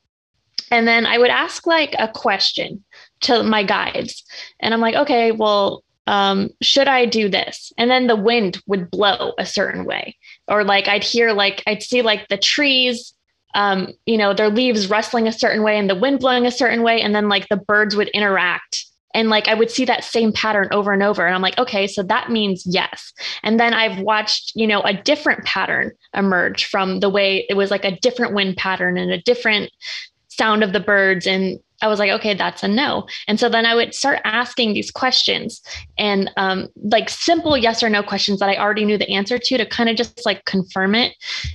[0.71, 2.83] And then I would ask like a question
[3.21, 4.23] to my guides.
[4.59, 7.73] And I'm like, okay, well, um, should I do this?
[7.77, 10.17] And then the wind would blow a certain way.
[10.47, 13.13] Or like I'd hear like I'd see like the trees,
[13.55, 16.83] um, you know, their leaves rustling a certain way and the wind blowing a certain
[16.83, 17.01] way.
[17.01, 20.67] And then like the birds would interact and like I would see that same pattern
[20.71, 21.25] over and over.
[21.25, 23.13] And I'm like, okay, so that means yes.
[23.43, 27.71] And then I've watched, you know, a different pattern emerge from the way it was
[27.71, 29.71] like a different wind pattern and a different
[30.27, 31.25] sound of the birds.
[31.25, 33.05] And I was like, okay, that's a no.
[33.27, 35.61] And so then I would start asking these questions
[35.99, 39.57] and um, like simple yes or no questions that I already knew the answer to
[39.57, 41.13] to kind of just like confirm it.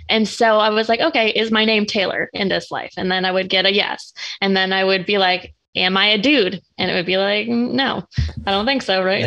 [0.09, 2.93] And so I was like, okay, is my name Taylor in this life?
[2.97, 4.13] And then I would get a yes.
[4.41, 6.61] And then I would be like, am I a dude?
[6.79, 8.07] And it would be like, no,
[8.47, 9.25] I don't think so, right?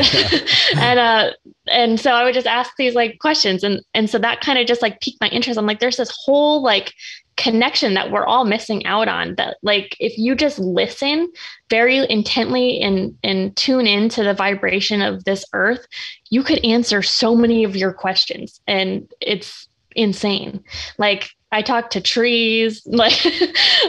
[0.77, 1.31] and uh,
[1.67, 4.67] and so I would just ask these like questions, and and so that kind of
[4.67, 5.59] just like piqued my interest.
[5.59, 6.93] I'm like, there's this whole like
[7.37, 9.35] connection that we're all missing out on.
[9.35, 11.31] That like if you just listen
[11.69, 15.85] very intently and and tune into the vibration of this earth,
[16.29, 20.63] you could answer so many of your questions, and it's insane.
[20.97, 23.19] Like I talk to trees, like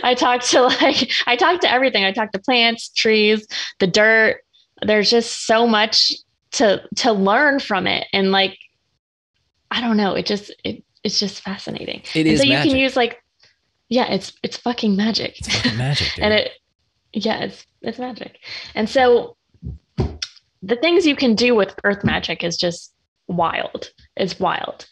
[0.02, 2.04] I talk to like I talk to everything.
[2.04, 3.46] I talk to plants, trees,
[3.78, 4.40] the dirt.
[4.82, 6.12] There's just so much
[6.52, 8.58] to to learn from it and like
[9.70, 12.02] I don't know, it just it, it's just fascinating.
[12.14, 12.70] It is so you magic.
[12.70, 13.20] can use like
[13.94, 15.38] yeah, it's it's fucking magic.
[15.38, 16.50] It's fucking magic, and it
[17.12, 18.38] yeah, it's it's magic.
[18.74, 19.36] And so
[20.62, 22.92] the things you can do with earth magic is just
[23.28, 23.92] wild.
[24.16, 24.86] It's wild.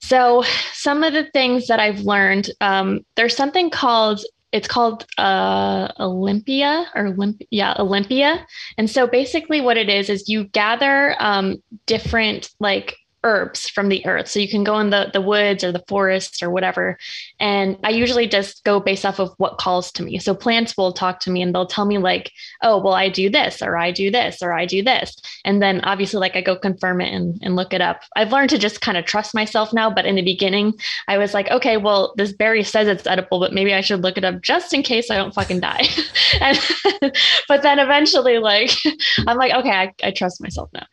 [0.00, 0.42] So
[0.72, 4.20] some of the things that I've learned, um, there's something called
[4.50, 8.44] it's called uh, Olympia or Olymp- yeah Olympia,
[8.76, 14.04] and so basically what it is is you gather um, different like herbs from the
[14.06, 14.28] earth.
[14.28, 16.98] So you can go in the, the woods or the forests or whatever.
[17.38, 20.18] And I usually just go based off of what calls to me.
[20.18, 23.28] So plants will talk to me and they'll tell me, like, oh, well, I do
[23.28, 25.16] this or I do this or I do this.
[25.44, 28.02] And then obviously, like, I go confirm it and, and look it up.
[28.16, 29.90] I've learned to just kind of trust myself now.
[29.90, 30.74] But in the beginning,
[31.08, 34.16] I was like, okay, well, this berry says it's edible, but maybe I should look
[34.16, 35.88] it up just in case I don't fucking die.
[36.40, 36.58] and,
[37.48, 38.70] but then eventually, like,
[39.26, 40.86] I'm like, okay, I, I trust myself now.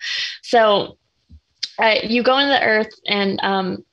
[0.43, 0.97] So,
[1.79, 3.85] uh, you go into the earth and um,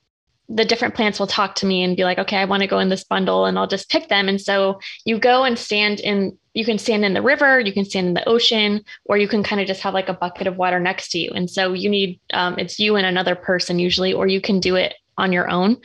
[0.48, 2.78] the different plants will talk to me and be like, okay, I want to go
[2.78, 4.28] in this bundle and I'll just pick them.
[4.28, 7.84] And so you go and stand in, you can stand in the river, you can
[7.84, 10.56] stand in the ocean, or you can kind of just have like a bucket of
[10.56, 11.30] water next to you.
[11.34, 14.76] And so you need, um, it's you and another person usually, or you can do
[14.76, 15.78] it on your own.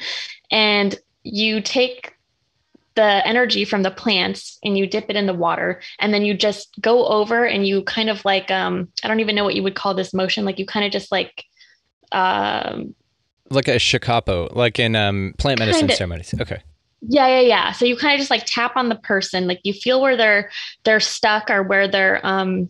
[0.52, 2.16] And you take
[2.96, 6.34] the energy from the plants and you dip it in the water and then you
[6.34, 9.64] just go over and you kind of like um i don't even know what you
[9.64, 11.46] would call this motion like you kind of just like
[12.12, 12.94] um
[13.52, 15.96] like a shacapa, like in um, plant medicine Kinda.
[15.96, 16.36] ceremonies.
[16.40, 16.62] Okay.
[17.02, 19.74] yeah yeah yeah so you kind of just like tap on the person like you
[19.74, 20.52] feel where they're
[20.84, 22.70] they're stuck or where their um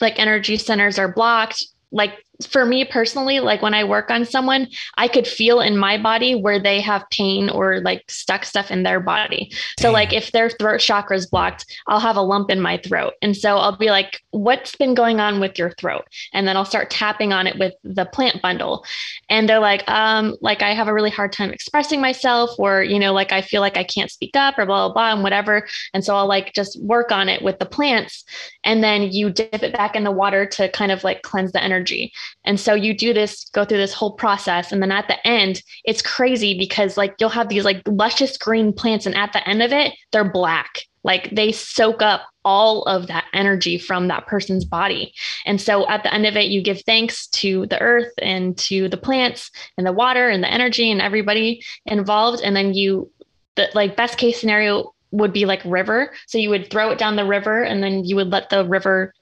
[0.00, 4.68] like energy centers are blocked like for me personally like when i work on someone
[4.96, 8.82] i could feel in my body where they have pain or like stuck stuff in
[8.82, 9.52] their body.
[9.78, 13.14] So like if their throat chakra is blocked i'll have a lump in my throat.
[13.22, 16.04] And so i'll be like what's been going on with your throat?
[16.32, 18.84] And then i'll start tapping on it with the plant bundle.
[19.28, 22.98] And they're like um like i have a really hard time expressing myself or you
[22.98, 25.66] know like i feel like i can't speak up or blah blah blah and whatever.
[25.92, 28.24] And so i'll like just work on it with the plants.
[28.64, 31.62] And then you dip it back in the water to kind of like cleanse the
[31.62, 32.12] energy
[32.44, 34.70] and so you do this, go through this whole process.
[34.70, 38.72] And then at the end, it's crazy because like you'll have these like luscious green
[38.72, 39.06] plants.
[39.06, 40.80] And at the end of it, they're black.
[41.04, 45.14] Like they soak up all of that energy from that person's body.
[45.46, 48.88] And so at the end of it, you give thanks to the earth and to
[48.88, 52.42] the plants and the water and the energy and everybody involved.
[52.42, 53.10] And then you,
[53.56, 56.12] the like best case scenario would be like river.
[56.26, 59.14] So you would throw it down the river and then you would let the river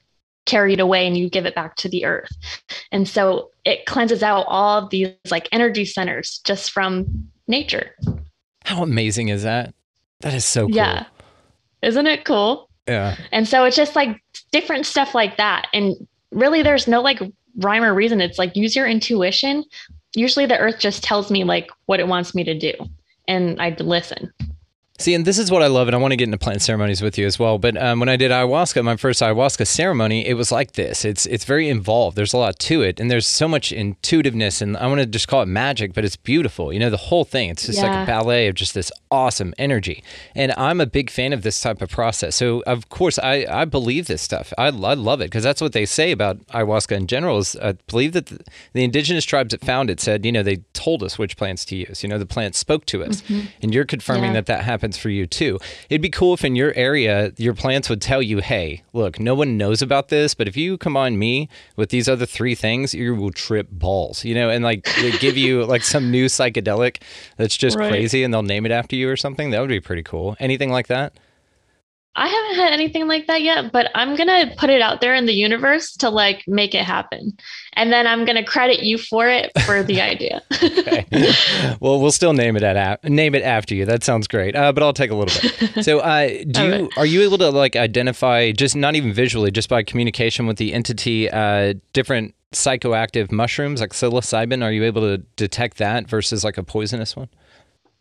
[0.47, 2.31] carry it away and you give it back to the earth.
[2.91, 7.95] And so it cleanses out all of these like energy centers just from nature.
[8.65, 9.75] How amazing is that?
[10.21, 10.77] That is so cool.
[10.77, 11.07] Yeah.
[11.83, 12.69] Isn't it cool?
[12.89, 13.17] Yeah.
[13.31, 15.67] And so it's just like different stuff like that.
[15.73, 15.97] And
[16.31, 17.21] really, there's no like
[17.59, 18.21] rhyme or reason.
[18.21, 19.65] It's like use your intuition.
[20.15, 22.73] Usually, the earth just tells me like what it wants me to do,
[23.29, 24.33] and I listen.
[24.99, 27.03] See, and this is what I love, and I want to get into plant ceremonies
[27.03, 27.59] with you as well.
[27.59, 31.05] But um, when I did ayahuasca, my first ayahuasca ceremony, it was like this.
[31.05, 32.17] It's it's very involved.
[32.17, 35.27] There's a lot to it, and there's so much intuitiveness, and I want to just
[35.29, 36.73] call it magic, but it's beautiful.
[36.73, 37.49] You know, the whole thing.
[37.51, 40.05] It's just like a ballet of just this awesome energy,
[40.37, 42.37] and I'm a big fan of this type of process.
[42.37, 44.53] So of course, I I believe this stuff.
[44.57, 47.39] I, I love it because that's what they say about ayahuasca in general.
[47.39, 48.39] Is I believe that the,
[48.75, 51.77] the indigenous tribes that found it said, you know, they told us which plants to
[51.77, 52.03] use.
[52.05, 53.23] You know, the plants spoke to us,
[53.63, 54.43] and you're confirming Yeah.
[54.43, 55.61] that that happens for you too.
[55.89, 59.33] It'd be cool if in your area your plants would tell you, "Hey, look, no
[59.33, 63.15] one knows about this, but if you combine me with these other three things, you
[63.15, 66.97] will trip balls." You know, and like they give you like some new psychedelic
[67.37, 67.91] that's just Right.
[67.91, 69.51] crazy, and they'll name it after you or something.
[69.51, 70.37] That would be pretty cool.
[70.41, 71.13] Anything like that?
[72.15, 75.25] I haven't had anything like that yet, but I'm gonna put it out there in
[75.25, 77.33] the universe to like make it happen,
[77.73, 80.43] and then I'm gonna credit you for it for the idea.
[80.63, 81.07] Okay.
[81.81, 83.87] well, we'll still name it at name it after you.
[83.87, 84.55] That sounds great.
[84.55, 85.71] Uh, but I'll take a little bit.
[85.83, 86.89] So, uh, do you right.
[86.99, 90.75] are you able to like identify just not even visually, just by communication with the
[90.75, 94.63] entity, uh, different psychoactive mushrooms like psilocybin?
[94.63, 97.29] Are you able to detect that versus like a poisonous one?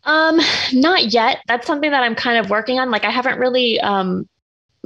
[0.03, 0.39] Um,
[0.73, 1.39] not yet.
[1.47, 2.91] That's something that I'm kind of working on.
[2.91, 4.27] Like I haven't really um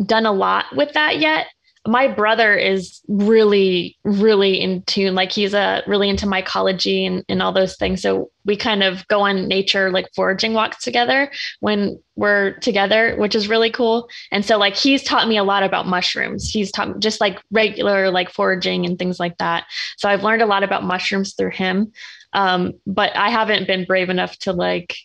[0.03, 1.47] done a lot with that yet.
[1.87, 5.13] My brother is really, really in tune.
[5.13, 8.01] Like he's uh, really into mycology and, and all those things.
[8.01, 13.35] So we kind of go on nature like foraging walks together when we're together, which
[13.35, 14.09] is really cool.
[14.31, 16.49] And so like he's taught me a lot about mushrooms.
[16.49, 19.65] He's taught just like regular like foraging and things like that.
[19.97, 21.91] So I've learned a lot about mushrooms through him.
[22.35, 24.95] Um, but I haven't been brave enough to like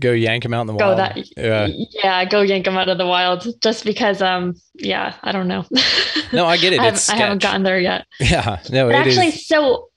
[0.00, 0.98] Go yank them out in the go wild.
[0.98, 1.68] that Yeah.
[2.02, 5.66] yeah go yank them out of the wild just because um yeah i don't know
[6.32, 6.80] No, I get it.
[6.80, 8.60] I, haven't, I haven't gotten there yet Yeah.
[8.70, 9.18] No, but it is.
[9.18, 9.88] actually so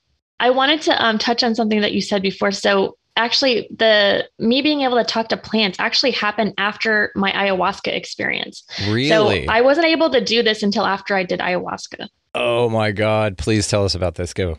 [0.41, 4.61] i wanted to um touch on something that you said before so actually the me
[4.61, 9.45] being able to talk to plants actually happened after my ayahuasca experience really.
[9.45, 13.37] so i wasn't able to do this until after i did ayahuasca oh my God!
[13.37, 14.33] Please tell us about this.
[14.33, 14.57] Go.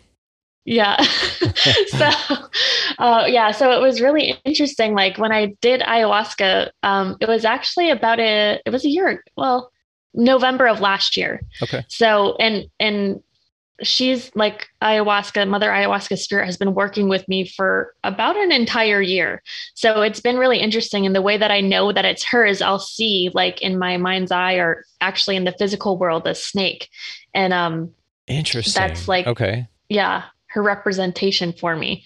[0.64, 1.00] Yeah.
[1.88, 2.10] so,
[2.98, 3.50] uh, yeah.
[3.50, 4.94] So it was really interesting.
[4.94, 9.22] Like when I did ayahuasca, um, it was actually about a, it was a year,
[9.36, 9.70] well,
[10.14, 11.42] November of last year.
[11.62, 11.84] Okay.
[11.88, 13.22] So, and, and
[13.82, 19.02] she's like ayahuasca, mother ayahuasca spirit has been working with me for about an entire
[19.02, 19.42] year.
[19.74, 21.04] So it's been really interesting.
[21.04, 23.96] And the way that I know that it's her is I'll see like in my
[23.98, 26.88] mind's eye or actually in the physical world, a snake.
[27.34, 27.90] And, um,
[28.26, 28.80] Interesting.
[28.80, 29.68] That's like- okay.
[29.90, 30.24] yeah
[30.54, 32.04] her representation for me.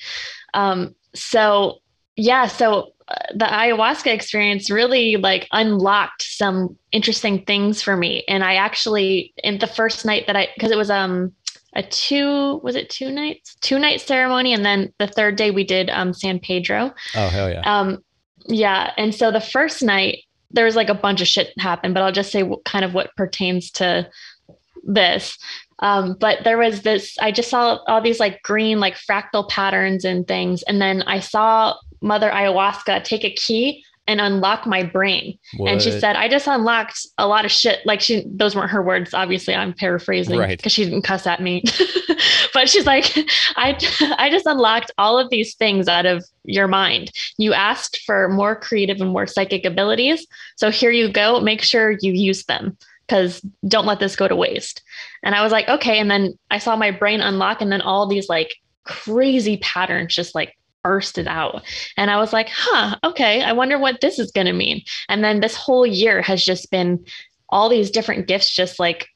[0.54, 1.78] Um so
[2.16, 8.24] yeah so uh, the ayahuasca experience really like unlocked some interesting things for me.
[8.28, 11.32] And i actually in the first night that i because it was um
[11.74, 13.54] a two was it two nights?
[13.60, 14.52] Two night ceremony.
[14.52, 16.92] And then the third day we did um san pedro.
[17.14, 17.60] Oh hell yeah.
[17.80, 17.98] um,
[18.48, 18.92] yeah.
[18.96, 20.18] And so the first night,
[20.50, 22.94] there was like a bunch of shit happened, but I'll just say what, kind of
[22.94, 24.08] what pertains to
[24.88, 25.38] this.
[25.80, 30.04] Um, but there was this, I just saw all these like green, like fractal patterns
[30.04, 30.64] and things.
[30.64, 35.38] And then I saw Mother Ayahuasca take a key and unlock my brain.
[35.66, 37.84] And she said, I just unlocked a lot of shit.
[37.84, 39.12] Like she, those weren't her words.
[39.12, 40.56] Obviously I'm paraphrasing Right.
[40.56, 41.62] because she didn't cuss at me,
[42.54, 43.04] but she's like,
[43.56, 43.76] I,
[44.18, 47.12] I just unlocked all of these things out of your mind.
[47.36, 50.26] You asked for more creative and more psychic abilities.
[50.56, 51.40] So here you go.
[51.40, 54.82] Make sure you use them because don't let this go to waste.
[55.22, 55.98] And I was like, okay.
[55.98, 60.34] And then I saw my brain unlock and then all these like crazy patterns just
[60.34, 61.62] like bursted out.
[61.96, 64.82] And I was like, huh, okay, I wonder what this is going to mean.
[65.08, 67.04] And then this whole year has just been
[67.48, 69.08] all these different gifts just like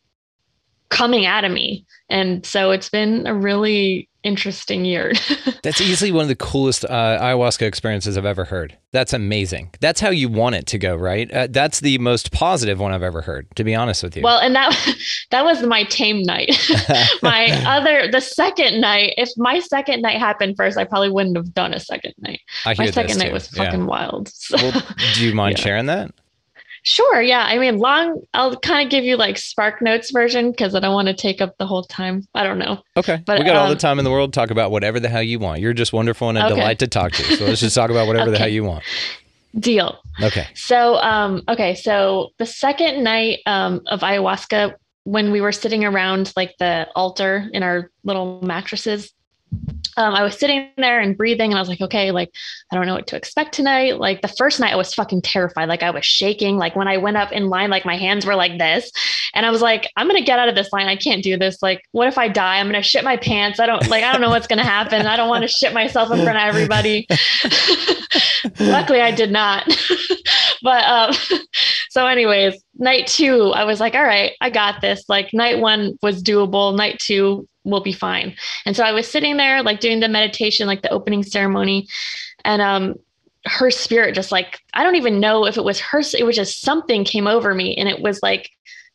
[0.89, 1.87] coming out of me.
[2.09, 5.13] And so it's been a really interesting year.
[5.63, 6.89] That's easily one of the coolest uh,
[7.21, 8.77] ayahuasca experiences I've ever heard.
[8.93, 9.71] That's amazing.
[9.81, 11.33] That's how you want it to go, right?
[11.33, 14.23] Uh, that's the most positive one I've ever heard, to be honest with you.
[14.23, 14.77] well, and that
[15.31, 16.51] that was my tame night.
[17.23, 21.55] my other the second night, if my second night happened first, I probably wouldn't have
[21.55, 22.41] done a second night.
[22.67, 23.65] I My second night was Yeah.
[23.65, 24.29] fucking wild.
[24.29, 24.83] So- Well,
[25.15, 25.65] do you mind Yeah.
[25.65, 26.11] sharing that?
[26.85, 27.23] Sure.
[27.23, 27.45] Yeah.
[27.47, 30.95] I mean, long, I'll kind of give you like Spark Notes version because I don't
[30.95, 32.27] want to take up the whole time.
[32.35, 32.83] I don't know.
[32.97, 33.23] Okay.
[33.25, 34.33] But, we got all the um, time in the world.
[34.33, 35.61] Talk about whatever the hell you want.
[35.61, 36.57] You're just wonderful and a Okay.
[36.57, 37.23] delight to talk to.
[37.37, 38.83] So let's just talk about whatever the hell you want.
[39.59, 39.99] Deal.
[40.21, 40.49] Okay.
[40.55, 41.75] So, um, okay.
[41.77, 47.49] So the second night um, of ayahuasca, when we were sitting around like the altar
[47.53, 49.13] in our little mattresses,
[49.97, 52.31] um, I was sitting there and breathing, and I was like, okay, like,
[52.71, 53.99] I don't know what to expect tonight.
[53.99, 55.69] Like, the first night, I was fucking terrified.
[55.69, 56.57] Like, I was shaking.
[56.57, 58.91] Like, when I went up in line, like, my hands were like this.
[59.35, 60.87] And I was like, I'm going to get out of this line.
[60.87, 61.63] I can't do this.
[61.63, 62.59] Like, what if I die?
[62.59, 63.61] I'm going to shit my pants.
[63.61, 65.07] I don't, like, I don't know what's going to happen.
[65.07, 67.07] I don't want to shit myself in front of everybody.
[68.61, 69.67] Luckily, I did not.
[70.63, 71.15] but um,
[71.91, 75.05] so, anyways, night two, I was like, all right, I got this.
[75.09, 76.75] Like, night one was doable.
[76.75, 78.35] Night two will be fine.
[78.67, 81.89] And so I was sitting there, like doing the meditation, like the opening ceremony,
[82.45, 82.95] and um,
[83.47, 86.03] her spirit just like I don't even know if it was her.
[86.17, 88.51] It was just something came over me, and it was like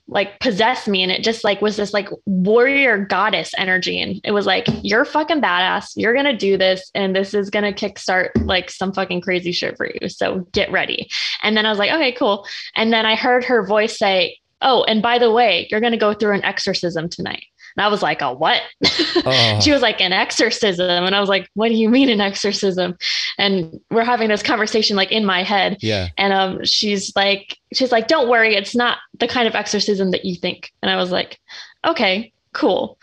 [0.10, 4.32] like possessed me and it just like was this like warrior goddess energy and it
[4.32, 8.70] was like you're fucking badass you're gonna do this and this is gonna kickstart like
[8.72, 11.10] some fucking crazy shit for you so get ready
[11.44, 12.46] and then i was like okay cool
[12.76, 16.14] and then i heard her voice say oh and by the way you're gonna go
[16.14, 17.44] through an exorcism tonight
[17.78, 18.62] and I was like, a what?
[19.30, 19.60] Oh.
[19.62, 21.04] she was like, an exorcism.
[21.04, 22.98] And I was like, what do you mean an exorcism?
[23.38, 25.78] And we're having this conversation like in my head.
[25.82, 26.08] Yeah.
[26.18, 30.24] And um, she's like, she's like, don't worry, it's not the kind of exorcism that
[30.24, 30.72] you think.
[30.82, 31.40] And I was like,
[31.86, 32.98] okay, cool.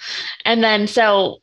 [0.45, 1.41] And then so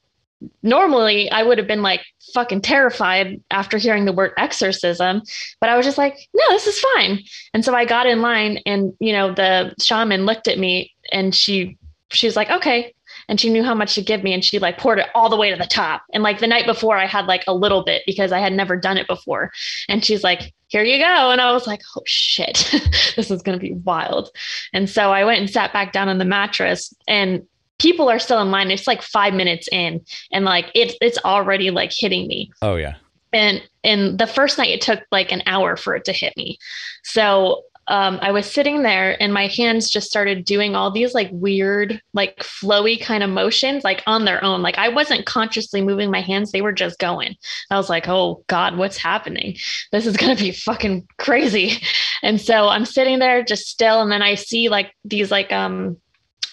[0.63, 2.01] normally I would have been like
[2.33, 5.21] fucking terrified after hearing the word exorcism,
[5.59, 7.19] but I was just like, no, this is fine.
[7.53, 11.35] And so I got in line and, you know, the shaman looked at me and
[11.35, 11.77] she,
[12.09, 12.93] she's like, okay,
[13.31, 15.37] and she knew how much to give me and she like poured it all the
[15.37, 16.03] way to the top.
[16.13, 18.75] And like the night before i had like a little bit because i had never
[18.75, 19.51] done it before.
[19.87, 21.31] And she's like here you go.
[21.31, 22.69] And i was like oh shit.
[23.15, 24.29] This is going to be wild.
[24.73, 27.41] And so i went and sat back down on the mattress and
[27.79, 28.69] people are still in line.
[28.69, 30.01] It's like five minutes in
[30.33, 32.51] and like it's it's already like hitting me.
[32.61, 32.95] Oh yeah.
[33.31, 36.57] And and the first night it took like an hour for it to hit me.
[37.03, 41.29] So um, I was sitting there and my hands just started doing all these like
[41.33, 44.61] weird, like flowy kind of motions, like on their own.
[44.61, 47.35] Like I wasn't consciously moving my hands, they were just going.
[47.69, 49.57] I was like, oh God, what's happening?
[49.91, 51.83] This is going to be fucking crazy.
[52.23, 53.99] And so I'm sitting there just still.
[53.99, 55.97] And then I see like these, like, um,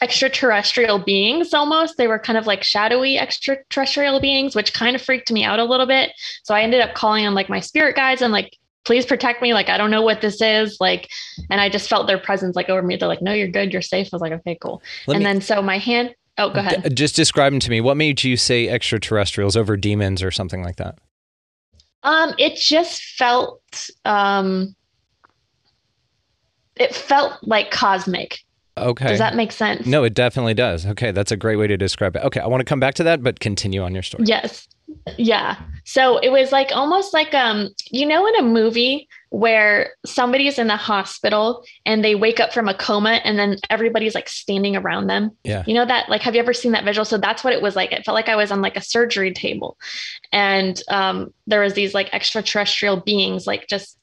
[0.01, 1.99] extraterrestrial beings almost.
[1.99, 5.65] They were kind of like shadowy extraterrestrial beings, which kind of freaked me out a
[5.65, 6.13] little bit.
[6.45, 9.53] So I ended up calling on like my spirit guides and like please protect me.
[9.53, 10.79] Like, I don't know what this is.
[10.81, 11.09] Like,
[11.51, 12.97] and I just felt their presence like over me.
[12.97, 13.73] They're like, no, you're good.
[13.73, 14.09] You're safe.
[14.13, 14.83] I was like, okay, cool.
[15.07, 16.83] Let and me, then so my hand, oh, go ahead.
[16.83, 17.81] D- just describe them to me.
[17.81, 20.99] What made you say extraterrestrials over demons or something like that?
[22.03, 23.61] Um, it just felt,
[24.05, 24.75] um,
[26.77, 28.39] it felt like cosmic.
[28.77, 29.09] Okay.
[29.09, 29.85] Does that make sense?
[29.87, 30.87] No, it definitely does.
[30.87, 31.11] Okay.
[31.11, 32.23] That's a great way to describe it.
[32.23, 32.39] Okay.
[32.41, 34.25] I want to come back to that, but continue on your story.
[34.27, 34.69] Yes.
[35.17, 35.57] Yeah.
[35.85, 40.67] So it was like almost like um you know in a movie where somebody's in
[40.67, 45.07] the hospital and they wake up from a coma and then everybody's like standing around
[45.07, 45.31] them.
[45.45, 45.65] Yeah.
[45.67, 47.05] You know that like have you ever seen that visual?
[47.05, 47.93] So that's what it was like.
[47.93, 49.79] It felt like I was on like a surgery table
[50.33, 53.99] and um there was these like extraterrestrial beings like just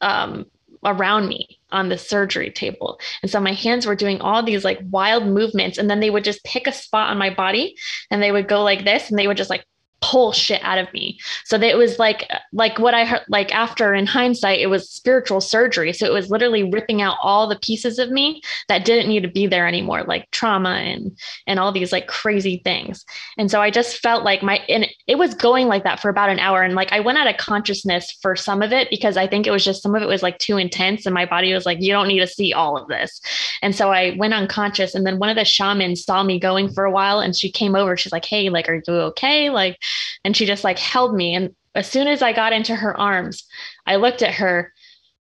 [0.00, 0.46] um
[0.84, 2.98] around me on the surgery table.
[3.22, 6.24] And so my hands were doing all these like wild movements and then they would
[6.24, 7.76] just pick a spot on my body
[8.10, 9.64] and they would go like this and they would just like
[10.02, 11.18] pull shit out of me.
[11.44, 14.90] So that it was like like what I heard like after in hindsight it was
[14.90, 15.92] spiritual surgery.
[15.92, 19.28] So it was literally ripping out all the pieces of me that didn't need to
[19.28, 23.04] be there anymore like trauma and and all these like crazy things.
[23.38, 26.30] And so I just felt like my and it was going like that for about
[26.30, 29.26] an hour and like I went out of consciousness for some of it because I
[29.26, 31.64] think it was just some of it was like too intense and my body was
[31.64, 33.20] like you don't need to see all of this.
[33.62, 36.84] And so I went unconscious and then one of the shamans saw me going for
[36.84, 39.78] a while and she came over she's like hey like are you okay like
[40.24, 41.34] and she just like held me.
[41.34, 43.44] And as soon as I got into her arms,
[43.86, 44.72] I looked at her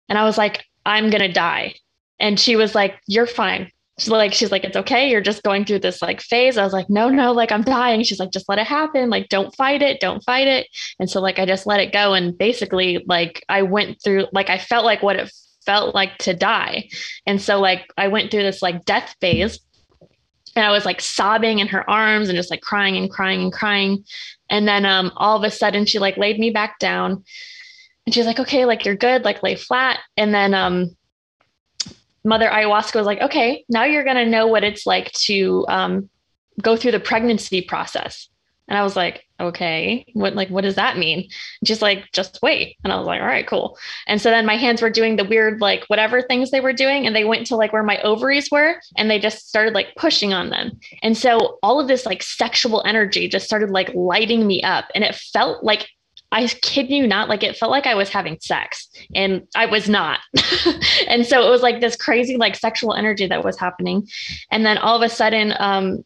[0.09, 1.75] and I was like, I'm going to die.
[2.19, 3.71] And she was like, You're fine.
[4.01, 5.11] She's like, she's like, it's okay.
[5.11, 6.57] You're just going through this like phase.
[6.57, 8.03] I was like, no, no, like I'm dying.
[8.03, 9.11] She's like, just let it happen.
[9.11, 9.99] Like, don't fight it.
[9.99, 10.65] Don't fight it.
[10.99, 12.15] And so like I just let it go.
[12.15, 15.31] And basically, like I went through, like I felt like what it
[15.67, 16.89] felt like to die.
[17.27, 19.59] And so like I went through this like death phase
[20.55, 23.53] and I was like sobbing in her arms and just like crying and crying and
[23.53, 24.03] crying.
[24.51, 27.23] And then um, all of a sudden she like laid me back down
[28.05, 29.99] and she's like, okay, like you're good, like lay flat.
[30.17, 30.95] And then um,
[32.23, 36.09] Mother Ayahuasca was like, okay, now you're going to know what it's like to um,
[36.61, 38.27] go through the pregnancy process.
[38.67, 41.29] And I was like, okay, what like what does that mean?
[41.63, 42.77] Just like, just wait.
[42.83, 43.77] And I was like, all right, cool.
[44.07, 47.05] And so then my hands were doing the weird, like whatever things they were doing,
[47.05, 50.33] and they went to like where my ovaries were, and they just started like pushing
[50.33, 50.79] on them.
[51.03, 54.85] And so all of this like sexual energy just started like lighting me up.
[54.95, 55.89] And it felt like
[56.31, 59.89] I kid you not, like it felt like I was having sex and I was
[59.89, 60.19] not.
[61.07, 64.07] and so it was like this crazy, like sexual energy that was happening.
[64.49, 66.05] And then all of a sudden, um,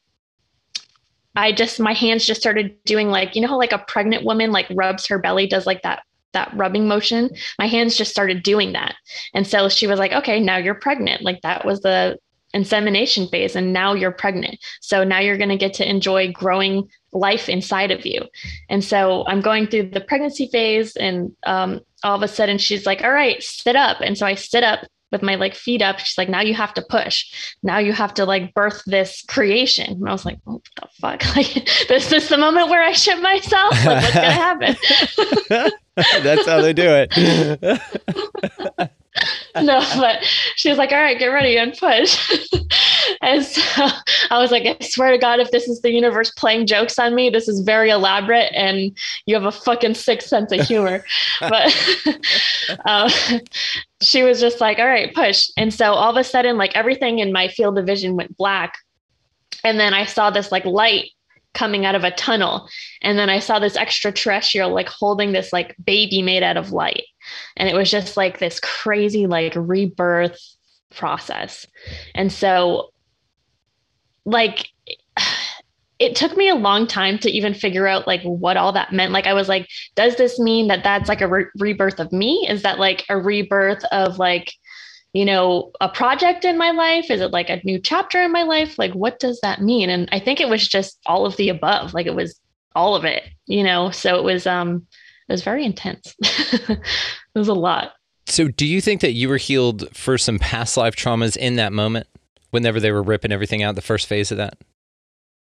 [1.35, 4.51] I just my hands just started doing like you know how like a pregnant woman
[4.51, 8.73] like rubs her belly does like that that rubbing motion my hands just started doing
[8.73, 8.95] that
[9.33, 12.17] and so she was like okay now you're pregnant like that was the
[12.55, 14.57] insemination phase and now you're pregnant.
[14.79, 18.21] So now you're going to get to enjoy growing life inside of you.
[18.69, 22.85] And so I'm going through the pregnancy phase and um, all of a sudden she's
[22.85, 23.97] like, all right, sit up.
[23.99, 25.99] And so I sit up with my like feet up.
[25.99, 27.55] She's like, now you have to push.
[27.63, 29.93] Now you have to like birth this creation.
[29.93, 31.23] And I was like, what the fuck?
[31.35, 33.71] Like, this is the moment where I shit myself.
[33.85, 34.75] Like, what's gonna happen?
[36.23, 37.11] That's how they do it.
[39.61, 40.23] no, but
[40.55, 42.17] she was like, all right, get ready and push.
[43.21, 43.61] And so
[44.29, 47.15] I was like, I swear to God, if this is the universe playing jokes on
[47.15, 51.03] me, this is very elaborate and you have a fucking sick sense of humor.
[51.39, 51.73] but
[52.85, 53.09] um,
[54.01, 55.49] she was just like, all right, push.
[55.57, 58.75] And so all of a sudden, like everything in my field of vision went black.
[59.63, 61.09] And then I saw this like light
[61.53, 62.67] coming out of a tunnel.
[63.01, 67.05] And then I saw this extraterrestrial like holding this like baby made out of light.
[67.57, 70.39] And it was just like this crazy like rebirth
[70.93, 71.65] process.
[72.13, 72.91] And so
[74.25, 74.69] like
[75.99, 79.13] it took me a long time to even figure out like what all that meant.
[79.13, 82.45] Like I was like, does this mean that that's like a re- rebirth of me?
[82.49, 84.51] Is that like a rebirth of like
[85.15, 87.09] you know, a project in my life?
[87.09, 88.77] Is it like a new chapter in my life?
[88.77, 89.89] Like, what does that mean?
[89.89, 91.93] And I think it was just all of the above.
[91.93, 92.37] Like, it was
[92.75, 93.91] all of it, you know?
[93.91, 94.85] So it was, um,
[95.29, 96.13] it was very intense.
[96.21, 96.79] it
[97.33, 97.93] was a lot.
[98.25, 101.71] So, do you think that you were healed for some past life traumas in that
[101.71, 102.07] moment
[102.55, 104.57] whenever they were ripping everything out, the first phase of that?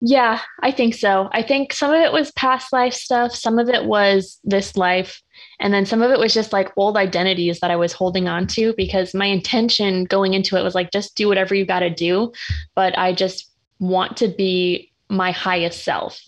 [0.00, 1.30] Yeah, I think so.
[1.32, 5.22] I think some of it was past life stuff, some of it was this life.
[5.60, 8.46] And then some of it was just like old identities that I was holding on
[8.48, 11.88] to because my intention going into it was like, just do whatever you got to
[11.88, 12.32] do.
[12.74, 16.20] But I just want to be my highest self.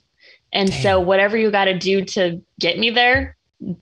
[0.52, 0.82] And Damn.
[0.82, 3.35] so, whatever you got to do to get me there,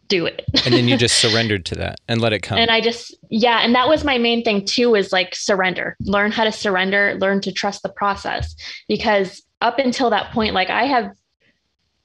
[0.09, 0.45] do it.
[0.65, 2.59] and then you just surrendered to that and let it come.
[2.59, 3.61] And I just, yeah.
[3.61, 7.41] And that was my main thing too is like surrender, learn how to surrender, learn
[7.43, 8.55] to trust the process.
[8.89, 11.13] Because up until that point, like I have,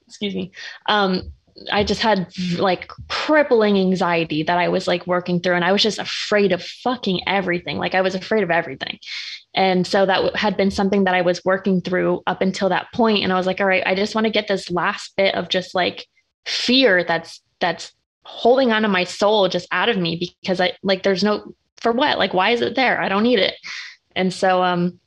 [0.06, 0.52] excuse me,
[0.86, 1.32] um,
[1.70, 5.56] I just had like crippling anxiety that I was like working through.
[5.56, 7.76] And I was just afraid of fucking everything.
[7.76, 8.98] Like I was afraid of everything.
[9.54, 13.24] And so that had been something that I was working through up until that point.
[13.24, 15.48] And I was like, all right, I just want to get this last bit of
[15.48, 16.06] just like
[16.46, 17.92] fear that's, that's
[18.24, 22.18] holding onto my soul just out of me because I like, there's no, for what?
[22.18, 23.00] Like, why is it there?
[23.00, 23.54] I don't need it.
[24.16, 24.98] And so, um,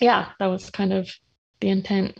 [0.00, 1.10] yeah, that was kind of
[1.60, 2.18] the intent.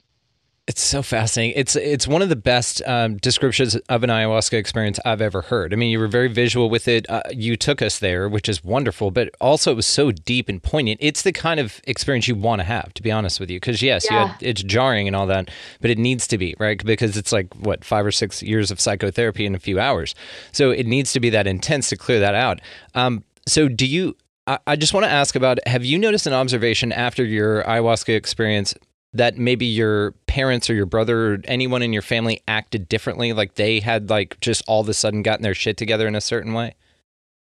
[0.69, 1.59] It's so fascinating.
[1.59, 5.73] It's it's one of the best um, descriptions of an ayahuasca experience I've ever heard.
[5.73, 7.09] I mean, you were very visual with it.
[7.09, 10.63] Uh, you took us there, which is wonderful, but also it was so deep and
[10.63, 10.99] poignant.
[11.01, 13.57] It's the kind of experience you want to have, to be honest with you.
[13.57, 14.27] Because yes, yeah.
[14.27, 15.51] had, it's jarring and all that,
[15.81, 18.79] but it needs to be right because it's like what five or six years of
[18.79, 20.15] psychotherapy in a few hours.
[20.53, 22.61] So it needs to be that intense to clear that out.
[22.95, 24.19] Um, so do you?
[24.67, 28.75] I just want to ask about have you noticed an observation after your ayahuasca experience
[29.13, 33.33] that maybe your parents or your brother or anyone in your family acted differently?
[33.33, 36.21] Like they had like just all of a sudden gotten their shit together in a
[36.21, 36.75] certain way?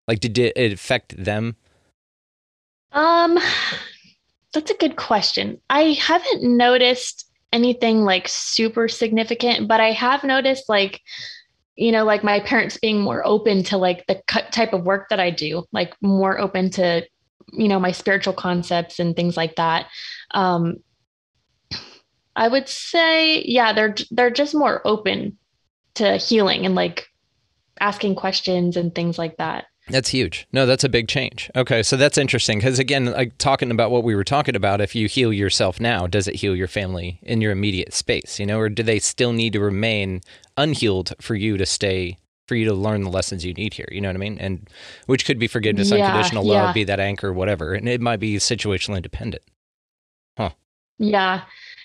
[0.07, 1.55] Like did it affect them?
[2.91, 3.39] Um
[4.53, 5.59] that's a good question.
[5.69, 11.01] I haven't noticed anything like super significant but i have noticed like
[11.75, 15.19] you know like my parents being more open to like the type of work that
[15.19, 17.05] i do like more open to
[17.53, 19.87] you know my spiritual concepts and things like that.
[20.31, 20.77] Um
[22.35, 25.37] I would say, yeah, they're they're just more open
[25.95, 27.07] to healing and like
[27.79, 29.65] asking questions and things like that.
[29.89, 30.47] That's huge.
[30.53, 31.51] No, that's a big change.
[31.55, 34.95] Okay, so that's interesting because again, like talking about what we were talking about, if
[34.95, 38.39] you heal yourself now, does it heal your family in your immediate space?
[38.39, 40.21] You know, or do they still need to remain
[40.55, 42.17] unhealed for you to stay
[42.47, 43.87] for you to learn the lessons you need here?
[43.91, 44.37] You know what I mean?
[44.39, 44.69] And
[45.05, 46.73] which could be forgiveness, yeah, unconditional love, yeah.
[46.73, 49.43] be that anchor, whatever, and it might be situational dependent.
[50.37, 50.51] Huh?
[50.97, 51.41] Yeah.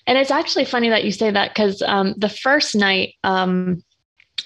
[0.09, 3.83] And it's actually funny that you say that because um, the first night, um,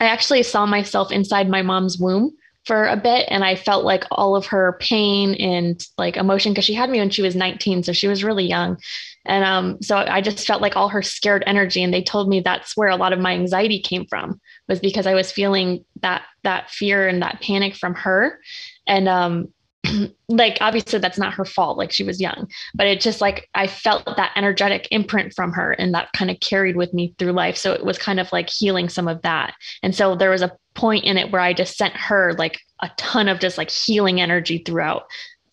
[0.02, 2.36] I actually saw myself inside my mom's womb
[2.66, 6.66] for a bit and I felt like all of her pain and like emotion because
[6.66, 8.78] she had me when she was 19 so she was really young.
[9.26, 12.42] And um so I just felt like all her scared energy and they told me
[12.42, 16.24] that's where a lot of my anxiety came from was because I was feeling that
[16.44, 18.40] that fear and that panic from her.
[18.86, 19.54] And um
[20.30, 23.68] like obviously that's not her fault like she was young but it just like i
[23.68, 27.58] felt that energetic imprint from her and that kind of carried with me through life
[27.58, 30.56] so it was kind of like healing some of that and so there was a
[30.74, 34.22] point in it where i just sent her like a ton of just like healing
[34.22, 35.04] energy throughout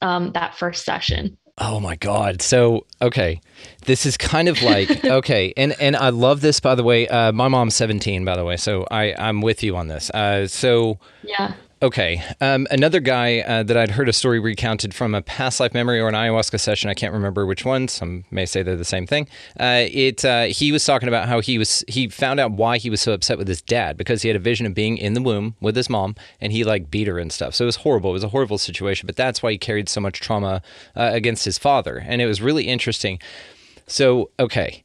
[0.02, 2.40] um, that first session Oh my God.
[2.40, 3.38] So, okay.
[3.84, 5.52] This is kind of like, okay.
[5.58, 7.06] And, and I love this, by the way.
[7.06, 8.56] Uh, my mom's 17, by the way.
[8.56, 10.08] So I, I'm with you on this.
[10.08, 11.52] Uh, so, yeah
[11.82, 15.72] okay, um, another guy uh, that I'd heard a story recounted from a past life
[15.72, 16.90] memory or an ayahuasca session.
[16.90, 17.88] I can't remember which one.
[17.88, 19.28] Some may say they're the same thing.
[19.58, 22.90] Uh, it uh, he was talking about how he was he found out why he
[22.90, 25.22] was so upset with his dad because he had a vision of being in the
[25.22, 27.54] womb with his mom and he like beat her and stuff.
[27.54, 28.10] So it was horrible.
[28.10, 29.06] It was a horrible situation.
[29.06, 30.62] But that's why he carried so much trauma
[30.94, 33.18] uh, against his father, and it was really interesting.
[33.86, 34.84] So okay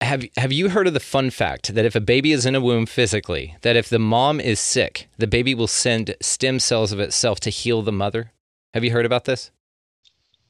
[0.00, 2.60] have have you heard of the fun fact that if a baby is in a
[2.60, 7.00] womb physically, that if the mom is sick, the baby will send stem cells of
[7.00, 8.32] itself to heal the mother?
[8.74, 9.50] Have you heard about this?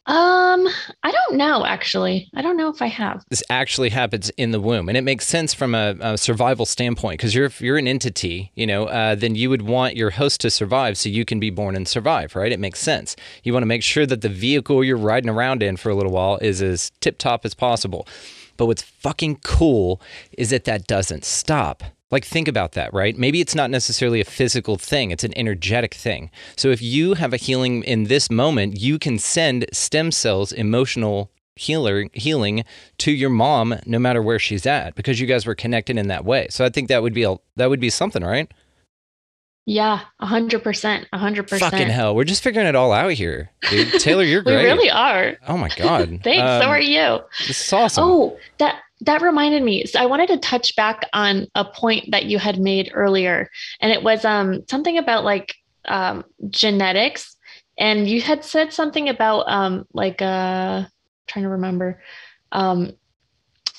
[0.06, 0.66] Um,
[1.02, 2.30] I don't know actually.
[2.34, 3.24] I don't know if I have.
[3.28, 7.18] This actually happens in the womb, and it makes sense from a, a survival standpoint
[7.18, 10.40] because you're if you're an entity, you know, uh, then you would want your host
[10.42, 12.52] to survive so you can be born and survive, right?
[12.52, 13.16] It makes sense.
[13.44, 16.12] You want to make sure that the vehicle you're riding around in for a little
[16.12, 18.06] while is as tip top as possible.
[18.58, 20.02] But what's fucking cool
[20.32, 21.82] is that that doesn't stop.
[22.10, 23.16] Like, think about that, right?
[23.16, 26.30] Maybe it's not necessarily a physical thing, it's an energetic thing.
[26.56, 31.30] So, if you have a healing in this moment, you can send stem cells, emotional
[31.54, 32.64] healer, healing
[32.98, 36.24] to your mom no matter where she's at because you guys were connected in that
[36.24, 36.46] way.
[36.50, 38.50] So, I think that would be a, that would be something, right?
[39.68, 41.72] Yeah, a hundred percent, a hundred percent.
[41.72, 44.00] Fucking hell, we're just figuring it all out here, dude.
[44.00, 44.62] Taylor, you're great.
[44.62, 45.36] we really are.
[45.46, 46.20] Oh my god.
[46.24, 46.40] Thanks.
[46.40, 47.18] Um, so are you.
[47.46, 48.04] This is awesome.
[48.04, 49.84] Oh, that that reminded me.
[49.84, 53.50] So I wanted to touch back on a point that you had made earlier,
[53.82, 55.54] and it was um something about like
[55.84, 57.36] um genetics,
[57.76, 60.84] and you had said something about um like uh
[61.26, 62.00] trying to remember
[62.52, 62.94] um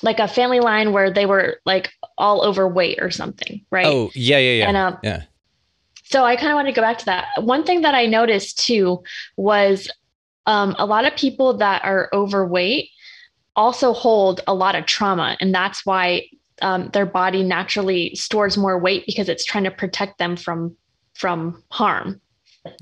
[0.02, 3.86] like a family line where they were like all overweight or something, right?
[3.86, 4.68] Oh yeah, yeah, yeah.
[4.68, 5.24] And um, yeah.
[6.10, 7.28] So I kind of want to go back to that.
[7.38, 9.02] One thing that I noticed too
[9.36, 9.88] was
[10.46, 12.90] um, a lot of people that are overweight
[13.54, 16.26] also hold a lot of trauma, and that's why
[16.62, 20.76] um, their body naturally stores more weight because it's trying to protect them from
[21.14, 22.20] from harm.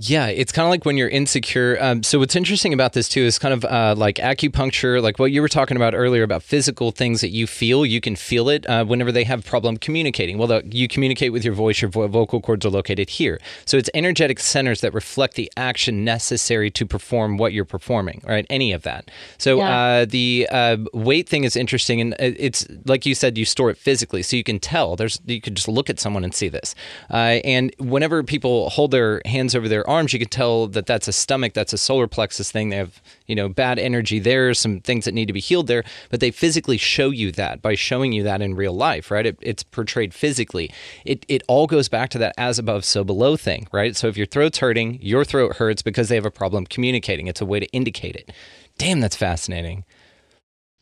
[0.00, 1.78] Yeah, it's kind of like when you're insecure.
[1.80, 5.30] Um, so what's interesting about this too is kind of uh, like acupuncture, like what
[5.30, 7.86] you were talking about earlier about physical things that you feel.
[7.86, 10.36] You can feel it uh, whenever they have problem communicating.
[10.36, 11.80] Well, you communicate with your voice.
[11.80, 16.04] Your vo- vocal cords are located here, so it's energetic centers that reflect the action
[16.04, 18.20] necessary to perform what you're performing.
[18.26, 19.12] Right, any of that.
[19.38, 19.78] So Yeah.
[19.78, 23.76] uh, the uh, weight thing is interesting, and it's like you said, you store it
[23.78, 24.96] physically, so you can tell.
[24.96, 26.74] There's you could just look at someone and see this.
[27.08, 31.08] Uh, and whenever people hold their hands over their arms, you can tell that that's
[31.08, 32.68] a stomach, that's a solar plexus thing.
[32.70, 35.84] They have you know bad energy there, some things that need to be healed there,
[36.10, 39.26] but they physically show you that by showing you that in real life, right?
[39.26, 40.72] It, it's portrayed physically.
[41.04, 43.94] It it all goes back to that as above, so below thing, right?
[43.96, 47.26] So if your throat's hurting, your throat hurts because they have a problem communicating.
[47.26, 48.32] It's a way to indicate it.
[48.78, 49.84] Damn, that's fascinating.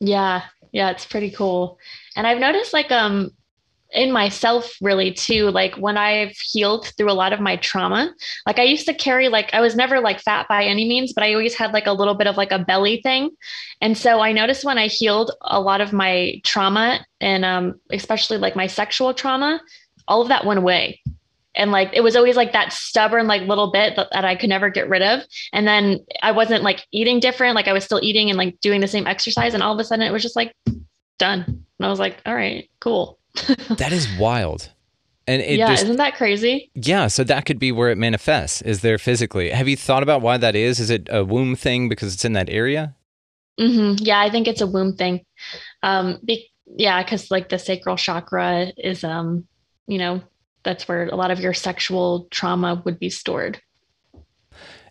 [0.00, 1.78] Yeah, yeah, it's pretty cool.
[2.16, 3.32] And I've noticed like um
[3.96, 8.14] in myself really too, like when I've healed through a lot of my trauma,
[8.46, 11.24] like I used to carry like I was never like fat by any means, but
[11.24, 13.30] I always had like a little bit of like a belly thing.
[13.80, 18.38] And so I noticed when I healed a lot of my trauma and um especially
[18.38, 19.60] like my sexual trauma,
[20.06, 21.00] all of that went away.
[21.54, 24.50] And like it was always like that stubborn like little bit that, that I could
[24.50, 25.22] never get rid of.
[25.54, 28.82] And then I wasn't like eating different, like I was still eating and like doing
[28.82, 29.54] the same exercise.
[29.54, 30.52] And all of a sudden it was just like
[31.18, 31.44] done.
[31.46, 33.18] And I was like, all right, cool.
[33.76, 34.70] That is wild.
[35.28, 36.70] And it yeah, just isn't that crazy?
[36.74, 39.50] Yeah, so that could be where it manifests, is there physically.
[39.50, 40.78] Have you thought about why that is?
[40.78, 42.94] Is it a womb thing because it's in that area?
[43.58, 44.04] Mm-hmm.
[44.04, 45.24] Yeah, I think it's a womb thing.
[45.82, 49.46] Um, be- yeah, because like the sacral chakra is, um,
[49.88, 50.22] you know,
[50.62, 53.60] that's where a lot of your sexual trauma would be stored.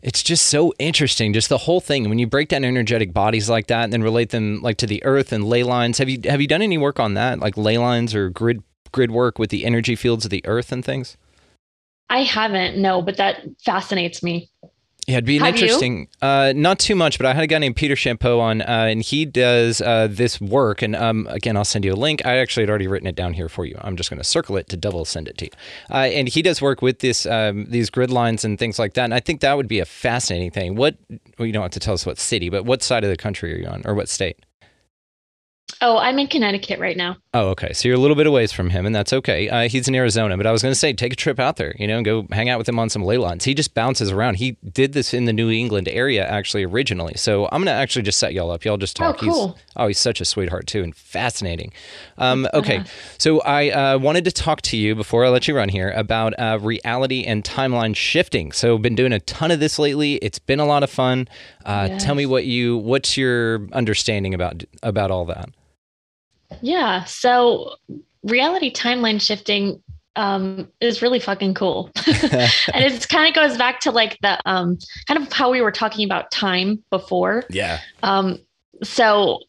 [0.06, 2.08] It's just so interesting, just the whole thing.
[2.10, 5.04] When you break down energetic bodies like that and then relate them like to the
[5.04, 7.80] earth and ley lines, have you have you done any work on that, like ley
[7.80, 11.18] lines or grid grid work with the energy fields of the earth and things?
[12.08, 14.52] I haven't, no, but that fascinates me.
[15.08, 16.08] Yeah, it'd be an Have interesting.
[16.20, 19.04] Uh, not too much, but I had a guy named Peter Champeau on, uh, and
[19.04, 20.82] he does uh, this work.
[20.82, 22.26] And um, again, I'll send you a link.
[22.26, 23.78] I actually had already written it down here for you.
[23.82, 25.52] I'm just going to circle it to double send it to you.
[25.92, 29.04] Uh, and he does work with this um, these grid lines and things like that.
[29.04, 30.76] And I think that would be a fascinating thing.
[30.76, 30.98] What
[31.38, 33.54] well, you don't have to tell us what city, but what side of the country
[33.54, 34.40] are you on, or what state?
[35.82, 37.18] Oh, I'm in Connecticut right now.
[37.36, 37.74] Oh, okay.
[37.74, 39.50] So you're a little bit away from him, and that's okay.
[39.50, 41.76] Uh, he's in Arizona, but I was going to say take a trip out there,
[41.78, 43.44] you know, and go hang out with him on some ley lines.
[43.44, 44.36] He just bounces around.
[44.36, 47.16] He did this in the New England area actually originally.
[47.18, 48.64] So I'm going to actually just set y'all up.
[48.64, 49.16] Y'all just talk.
[49.16, 49.48] Oh, cool.
[49.48, 51.74] He's oh, he's such a sweetheart too, and fascinating.
[52.18, 52.86] Um, okay,
[53.18, 56.40] so I uh, wanted to talk to you before I let you run here about
[56.40, 58.54] uh, reality and timeline shifting.
[58.54, 60.16] So been doing a ton of this lately.
[60.16, 61.28] It's been a lot of fun.
[61.66, 65.50] Uh, Tell me what you what's your understanding about about all that.
[66.62, 67.04] Yeah.
[67.06, 67.76] So
[68.24, 69.82] reality timeline shifting
[70.16, 71.92] um, is really fucking cool.
[72.08, 74.78] and it kind of goes back to like the um,
[75.08, 77.44] kind of how we were talking about time before.
[77.50, 77.80] Yeah.
[78.04, 78.40] Um,
[78.84, 79.40] so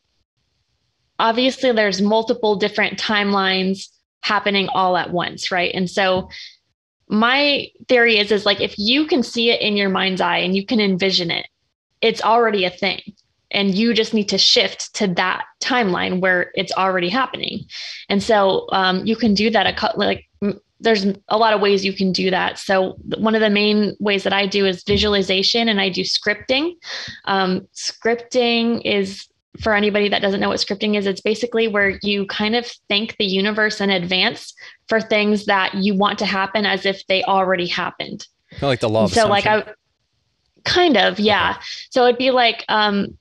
[1.18, 3.88] obviously, there's multiple different timelines
[4.22, 5.72] happening all at once, right?
[5.72, 6.28] And so
[7.08, 10.56] my theory is is like if you can see it in your mind's eye and
[10.56, 11.46] you can envision it,
[12.00, 13.00] it's already a thing
[13.56, 17.64] and you just need to shift to that timeline where it's already happening.
[18.08, 20.26] And so um, you can do that a couple like
[20.78, 22.58] there's a lot of ways you can do that.
[22.58, 26.74] So one of the main ways that i do is visualization and i do scripting.
[27.24, 29.26] Um, scripting is
[29.62, 33.16] for anybody that doesn't know what scripting is it's basically where you kind of thank
[33.16, 34.52] the universe in advance
[34.86, 38.26] for things that you want to happen as if they already happened.
[38.56, 39.64] Of like the law of so like i
[40.66, 41.58] kind of yeah.
[41.90, 43.16] So it'd be like um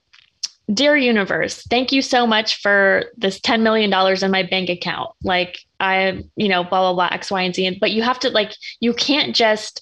[0.74, 5.12] dear universe thank you so much for this 10 million dollars in my bank account.
[5.24, 7.78] Like i you know blah blah blah x y and z.
[7.80, 9.82] But you have to like you can't just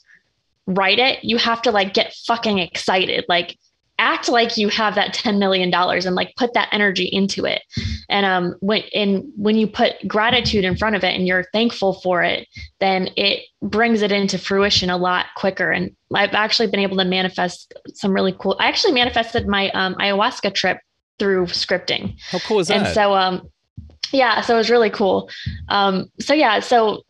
[0.65, 1.23] write it.
[1.23, 3.25] You have to like get fucking excited.
[3.27, 3.57] Like
[3.99, 7.61] act like you have that 10 million dollars and like put that energy into it.
[8.09, 11.93] And um when and when you put gratitude in front of it and you're thankful
[12.01, 12.47] for it
[12.79, 15.71] then it brings it into fruition a lot quicker.
[15.71, 19.95] And i've actually been able to manifest some really cool i actually manifested my um,
[19.95, 20.79] ayahuasca trip
[21.19, 22.15] through scripting.
[22.31, 22.77] How cool is that?
[22.77, 23.47] and so um
[24.11, 25.29] yeah so it was really cool.
[25.69, 27.03] Um so yeah so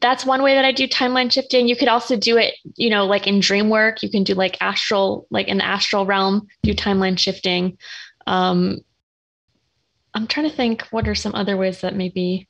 [0.00, 1.68] that's one way that I do timeline shifting.
[1.68, 4.02] You could also do it, you know, like in dream work.
[4.02, 7.78] You can do like astral, like in the astral realm, do timeline shifting.
[8.26, 8.80] Um,
[10.14, 12.48] I'm trying to think what are some other ways that maybe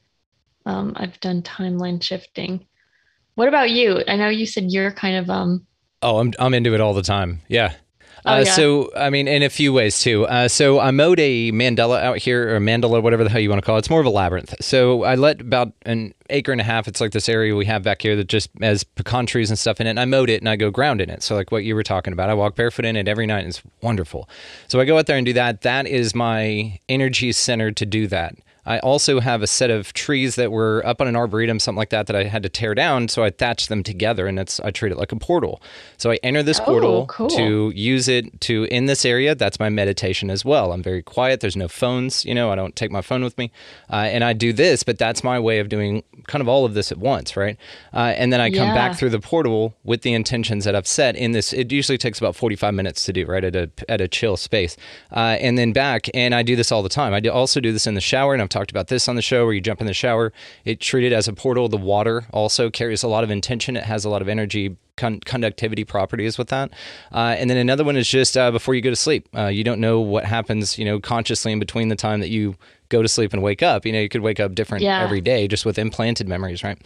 [0.66, 2.66] um, I've done timeline shifting.
[3.34, 4.02] What about you?
[4.06, 5.66] I know you said you're kind of um
[6.02, 7.40] oh, I'm I'm into it all the time.
[7.48, 7.74] Yeah.
[8.26, 8.52] Oh, uh, yeah.
[8.52, 10.26] So, I mean, in a few ways too.
[10.26, 13.60] Uh, so, I mowed a mandala out here, or mandala, whatever the hell you want
[13.60, 13.80] to call it.
[13.80, 14.54] It's more of a labyrinth.
[14.60, 16.88] So, I let about an acre and a half.
[16.88, 19.80] It's like this area we have back here that just has pecan trees and stuff
[19.80, 19.90] in it.
[19.90, 21.22] And I mowed it and I go ground in it.
[21.22, 23.40] So, like what you were talking about, I walk barefoot in it every night.
[23.40, 24.28] And it's wonderful.
[24.68, 25.60] So, I go out there and do that.
[25.60, 28.36] That is my energy center to do that.
[28.66, 31.90] I also have a set of trees that were up on an arboretum, something like
[31.90, 33.08] that, that I had to tear down.
[33.08, 35.60] So I thatched them together, and it's I treat it like a portal.
[35.96, 37.28] So I enter this Oh, portal cool.
[37.30, 39.34] to use it to in this area.
[39.34, 40.72] That's my meditation as well.
[40.72, 41.40] I'm very quiet.
[41.40, 42.24] There's no phones.
[42.24, 43.50] You know, I don't take my phone with me,
[43.90, 44.82] uh, and I do this.
[44.82, 47.56] But that's my way of doing kind of all of this at once, right?
[47.92, 48.74] Uh, and then I come Yeah.
[48.74, 51.52] back through the portal with the intentions that I've set in this.
[51.52, 54.76] It usually takes about 45 minutes to do, right, at a at a chill space,
[55.14, 56.08] uh, and then back.
[56.14, 57.12] And I do this all the time.
[57.12, 59.22] I do also do this in the shower, and I've talked about this on the
[59.22, 60.32] show where you jump in the shower.
[60.64, 61.68] It treated as a portal.
[61.68, 63.76] The water also carries a lot of intention.
[63.76, 66.70] It has a lot of energy con- conductivity properties with that.
[67.12, 69.28] Uh, and then another one is just uh, before you go to sleep.
[69.36, 72.54] Uh, you don't know what happens, you know, consciously in between the time that you
[72.96, 73.84] go to sleep and wake up.
[73.86, 75.02] You know, you could wake up different Yeah.
[75.04, 76.78] every day just with implanted memories, right?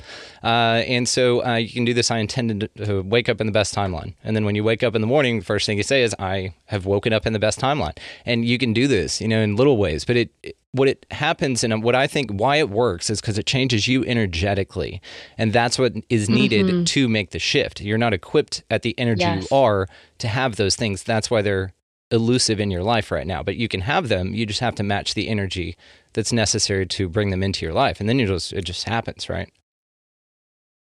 [0.43, 2.11] Uh, and so uh, you can do this.
[2.11, 4.15] I intended to, to wake up in the best timeline.
[4.25, 6.15] And then when you wake up in the morning, the first thing you say is,
[6.19, 7.97] I have woken up in the best timeline.
[8.25, 10.05] And you can do this, you know, in little ways.
[10.05, 13.39] But it, it what it happens and what I think why it works is because
[13.39, 15.01] it changes you energetically.
[15.39, 17.81] And that's what is needed to make the shift.
[17.81, 19.49] You're not equipped at the energy Yes.
[19.51, 19.89] you are
[20.19, 21.03] to have those things.
[21.03, 21.73] That's why they're
[22.11, 23.43] elusive in your life right now.
[23.43, 24.35] But you can have them.
[24.35, 25.77] You just have to match the energy
[26.13, 28.01] that's necessary to bring them into your life.
[28.01, 29.53] And then you just it just happens, right?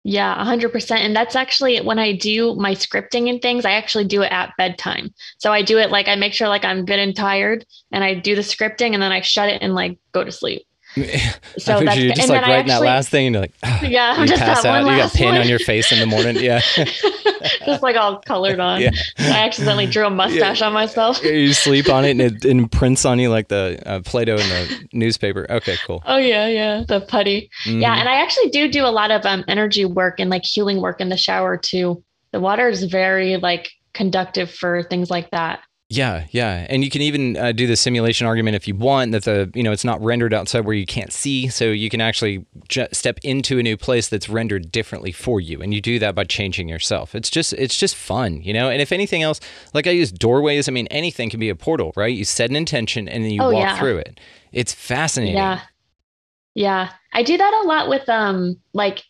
[0.08, 0.92] Yeah, 100%.
[0.98, 4.52] And that's actually when I do my scripting and things, I actually do it at
[4.56, 5.12] bedtime.
[5.38, 8.14] So I do it like I make sure like I'm good and tired and I
[8.14, 10.64] do the scripting and then I shut it and like go to sleep.
[11.58, 13.82] So I that's picture you just like writing that last thing and you're like, ah,
[13.82, 14.90] Yeah, I'm you just pass that out.
[14.90, 15.40] You got paint one.
[15.42, 16.36] on your face in the morning.
[16.36, 16.60] Yeah.
[17.66, 18.80] just like all colored on.
[18.80, 18.90] Yeah.
[19.18, 21.22] I accidentally drew a mustache on myself.
[21.22, 24.88] you sleep on it and it imprints on you like the uh, Play-Doh in the
[24.92, 25.46] newspaper.
[25.50, 26.02] Okay, cool.
[26.06, 27.50] Oh yeah, yeah, the putty.
[27.64, 27.80] Mhm.
[27.82, 30.80] Yeah, and I actually do do a lot of um, energy work and like healing
[30.80, 32.02] work in the shower too.
[32.32, 35.60] The water is very like conductive for things like that.
[35.88, 39.22] Yeah, yeah, and you can even uh, do the simulation argument if you want that
[39.22, 42.44] the you know it's not rendered outside where you can't see, so you can actually
[42.68, 46.16] ju- step into a new place that's rendered differently for you, and you do that
[46.16, 47.14] by changing yourself.
[47.14, 48.68] It's just it's just fun, you know.
[48.68, 49.38] And if anything else,
[49.74, 50.68] like I use doorways.
[50.68, 52.12] I mean, anything can be a portal, right?
[52.12, 53.78] You set an intention and then you Oh, walk yeah.
[53.78, 54.18] through it.
[54.52, 55.36] It's fascinating.
[55.36, 55.60] Yeah.
[56.56, 56.90] Yeah.
[57.12, 59.04] I do that a lot with um like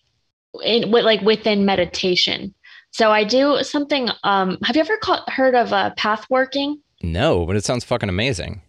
[0.62, 2.52] in with like within meditation.
[2.96, 6.80] So I do something um have you ever ca- heard of uh, path working?
[7.02, 8.62] No, but it sounds fucking amazing.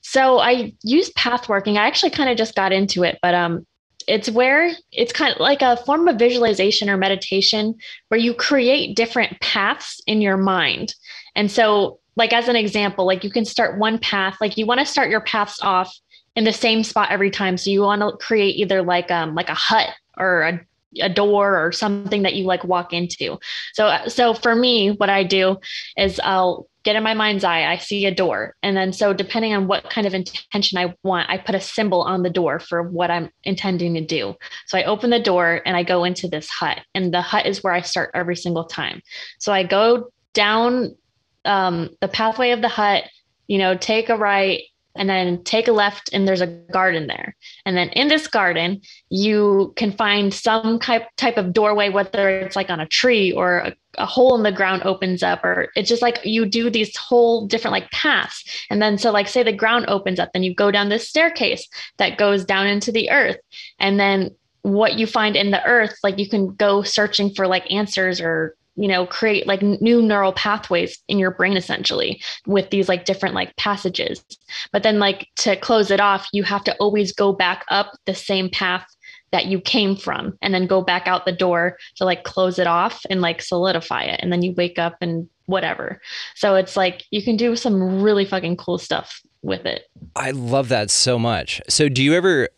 [0.00, 1.78] So I use path working.
[1.78, 3.64] I actually kind of just got into it, but um
[4.08, 7.76] it's where it's kind of like a form of visualization or meditation
[8.08, 10.96] where you create different paths in your mind.
[11.36, 14.80] And so like as an example, like you can start one path, like you want
[14.80, 15.96] to start your paths off
[16.34, 17.56] in the same spot every time.
[17.56, 20.60] So you want to create either like um like a hut or a
[21.00, 23.38] a door or something that you like walk into.
[23.74, 25.58] So so for me what I do
[25.96, 29.52] is I'll get in my mind's eye I see a door and then so depending
[29.52, 32.82] on what kind of intention I want I put a symbol on the door for
[32.82, 34.34] what I'm intending to do.
[34.66, 37.62] So I open the door and I go into this hut and the hut is
[37.62, 39.02] where I start every single time.
[39.38, 40.96] So I go down
[41.44, 43.04] um, the pathway of the hut,
[43.46, 44.62] you know, take a right
[44.98, 47.36] and then take a left and there's a garden there.
[47.64, 52.56] And then in this garden you can find some type type of doorway whether it's
[52.56, 55.88] like on a tree or a, a, hole in the ground opens up or it's
[55.88, 58.66] just like you do these whole different like paths.
[58.70, 61.66] And then so like say the ground opens up then you go down this staircase
[61.96, 63.38] that goes down into the earth.
[63.78, 67.70] And then what you find in the earth like you can go searching for like
[67.72, 72.88] answers or you know create like new neural pathways in your brain essentially with these
[72.88, 74.24] like different like passages.
[74.72, 78.14] But then like to close it off you have to always go back up the
[78.14, 78.86] same path
[79.32, 82.66] that you came from and then go back out the door to like close it
[82.66, 84.20] off and like solidify it.
[84.22, 86.00] And then you wake up and whatever.
[86.34, 89.84] So it's like you can do some really fucking cool stuff with it.
[90.16, 91.60] I love that so much.
[91.68, 92.48] So do you ever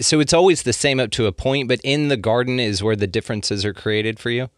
[0.00, 2.96] so it's always the same up to a point but in the garden is where
[2.96, 4.48] the differences are created for you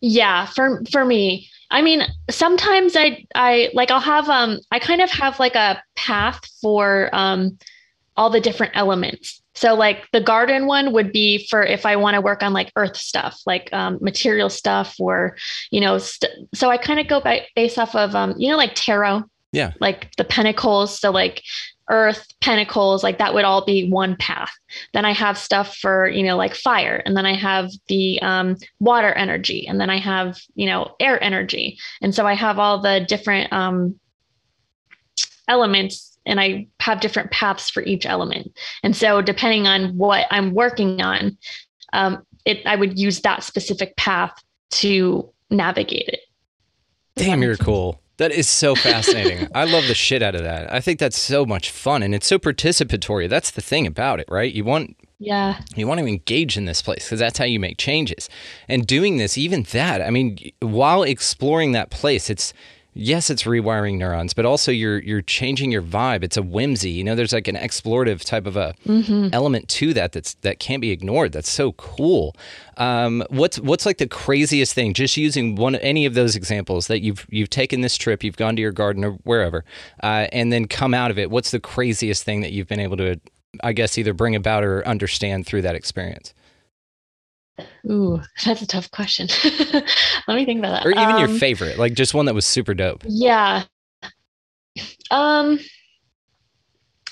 [0.00, 1.48] yeah, for for me.
[1.70, 5.82] I mean, sometimes I I like I'll have um I kind of have like a
[5.94, 7.58] path for um
[8.16, 9.40] all the different elements.
[9.54, 12.72] So like the garden one would be for if I want to work on like
[12.76, 15.36] earth stuff, like um, material stuff, or
[15.70, 15.98] you know.
[15.98, 19.24] St- so I kind of go by based off of um you know like tarot.
[19.52, 19.72] Yeah.
[19.80, 20.98] Like the pentacles.
[20.98, 21.42] So like
[21.90, 24.52] earth pentacles like that would all be one path.
[24.94, 28.56] Then i have stuff for you know like fire and then i have the um,
[28.78, 31.78] water energy and then i have you know air energy.
[32.00, 33.98] And so i have all the different um,
[35.48, 38.52] elements and i have different paths for each element.
[38.82, 41.36] And so depending on what i'm working on
[41.92, 44.32] um, it i would use that specific path
[44.70, 46.20] to navigate it.
[47.16, 49.48] Damn you're cool that is so fascinating.
[49.54, 50.70] I love the shit out of that.
[50.70, 53.30] I think that's so much fun and it's so participatory.
[53.30, 54.52] That's the thing about it, right?
[54.52, 55.60] You want yeah.
[55.74, 58.28] You want to engage in this place because that's how you make changes.
[58.68, 62.52] And doing this, even that, I mean, while exploring that place, it's
[62.94, 66.22] yes, it's rewiring neurons, but also you're you're changing your vibe.
[66.22, 66.90] It's a whimsy.
[66.90, 69.28] You know, there's like an explorative type of a mm-hmm.
[69.32, 71.32] element to that that's that can't be ignored.
[71.32, 72.34] That's so cool.
[72.76, 74.94] Um, what's what's like the craziest thing?
[74.94, 78.56] Just using one any of those examples that you've you've taken this trip, you've gone
[78.56, 79.64] to your garden or wherever,
[80.02, 81.30] uh, and then come out of it.
[81.30, 83.20] What's the craziest thing that you've been able to,
[83.62, 86.34] I guess, either bring about or understand through that experience?
[87.90, 89.28] Ooh, that's a tough question.
[90.28, 90.86] Let me think about that.
[90.86, 93.04] Or even um, your favorite, like just one that was super dope.
[93.06, 93.64] Yeah.
[95.10, 95.58] Um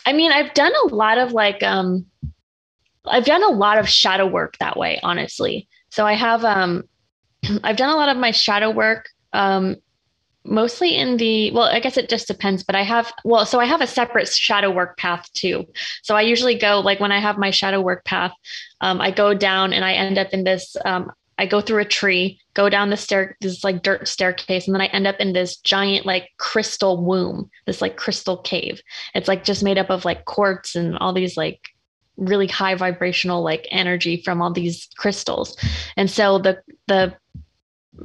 [0.06, 2.06] I mean, I've done a lot of like um
[3.06, 5.68] I've done a lot of shadow work that way, honestly.
[5.90, 6.84] So I have um
[7.62, 9.76] I've done a lot of my shadow work um
[10.48, 13.64] mostly in the well i guess it just depends but i have well so i
[13.64, 15.64] have a separate shadow work path too.
[16.02, 18.32] So i usually go like when i have my shadow work path
[18.80, 21.84] um, i go down and i end up in this um, i go through a
[21.84, 25.32] tree go down the stair this like dirt staircase and then i end up in
[25.32, 28.82] this giant like crystal womb this like crystal cave.
[29.14, 31.60] It's like just made up of like quartz and all these like
[32.16, 35.56] really high vibrational like energy from all these crystals.
[35.96, 37.14] And so the the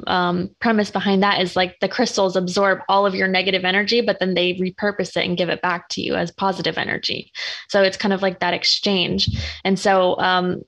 [0.07, 4.19] um, premise behind that is like the crystals absorb all of your negative energy, but
[4.19, 7.31] then they repurpose it and give it back to you as positive energy.
[7.69, 9.29] So it's kind of like that exchange.
[9.63, 10.61] And so um,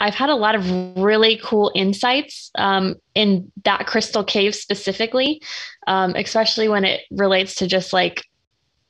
[0.00, 5.42] I've had a lot of really cool insights um, in that crystal cave specifically,
[5.86, 8.24] um, especially when it relates to just like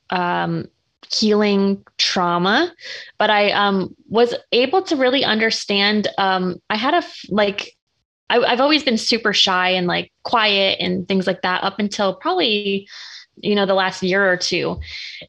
[0.09, 0.67] um,
[1.13, 2.73] healing trauma.
[3.17, 6.07] But I um, was able to really understand.
[6.17, 7.75] Um, I had a like
[8.31, 12.15] I, I've always been super shy and like quiet and things like that up until
[12.15, 12.87] probably
[13.35, 14.79] you know the last year or two.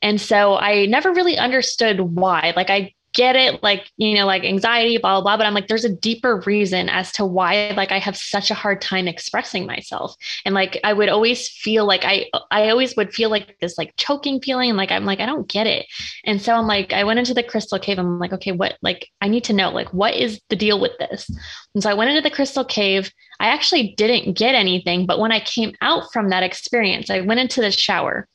[0.01, 2.53] And so i never really understood why.
[2.57, 5.69] Like i get it like you know like anxiety blah blah blah but i'm like
[5.69, 9.67] there's a deeper reason as to why like i have such a hard time expressing
[9.67, 10.15] myself.
[10.45, 13.95] And like i would always feel like i i always would feel like this like
[13.97, 15.87] choking feeling like i'm like i don't get it.
[16.25, 17.99] And so i'm like i went into the crystal cave.
[17.99, 20.93] I'm like okay what like i need to know like what is the deal with
[20.99, 21.29] this?
[21.75, 23.11] And so i went into the crystal cave.
[23.41, 27.41] I actually didn't get anything but when i came out from that experience i went
[27.41, 28.29] into the shower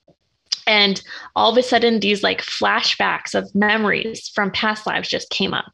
[0.67, 1.01] and
[1.35, 5.65] all of a sudden these like flashbacks of memories from past lives just came up.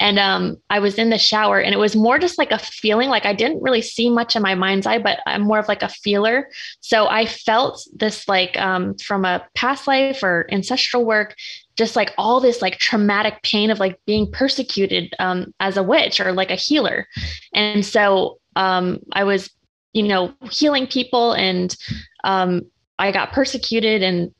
[0.00, 3.08] And um, i was in the shower and it was more just like a feeling
[3.08, 5.82] like i didn't really see much in my mind's eye but i'm more of like
[5.82, 6.48] a feeler.
[6.80, 11.34] So i felt this like um, from a past life or ancestral work
[11.76, 16.20] just like all this like traumatic pain of like being persecuted um, as a witch
[16.20, 17.08] or like a healer.
[17.52, 19.50] And so um, i was
[19.92, 21.76] you know healing people and
[22.24, 22.62] um,
[22.98, 24.32] I got persecuted and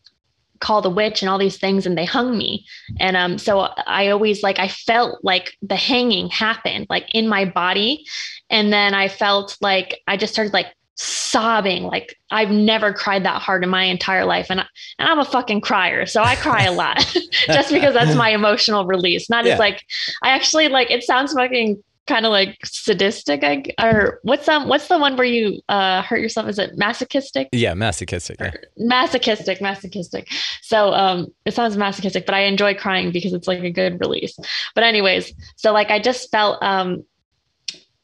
[0.60, 2.64] called a witch and all these things and they hung me.
[3.00, 7.44] And um so i always like i felt like the hanging happened like in my
[7.44, 8.04] body.
[8.50, 13.42] And then i felt like i just started like sobbing like i've never cried that
[13.42, 14.66] hard in my entire life and, I,
[15.00, 16.98] and i'm a fucking crier so i cry a lot
[17.46, 19.28] just because that's my emotional release.
[19.28, 19.54] Not yeah.
[19.54, 19.82] as like
[20.22, 24.88] i actually like it sounds fucking kind of like sadistic I, or what's um what's
[24.88, 26.48] the one where you uh hurt yourself?
[26.48, 27.48] Is it masochistic?
[27.52, 28.52] Yeah masochistic yeah.
[28.76, 30.28] masochistic masochistic.
[30.62, 34.38] So um it sounds masochistic but i enjoy crying because it's like a good release.
[34.74, 37.04] But anyways so like i just felt um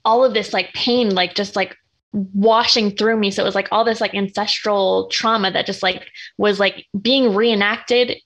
[0.05, 1.76] all of this like pain like just like
[2.12, 3.30] washing through me.
[3.30, 7.34] So it was like all this like ancestral trauma that just like was like being
[7.34, 8.16] reenacted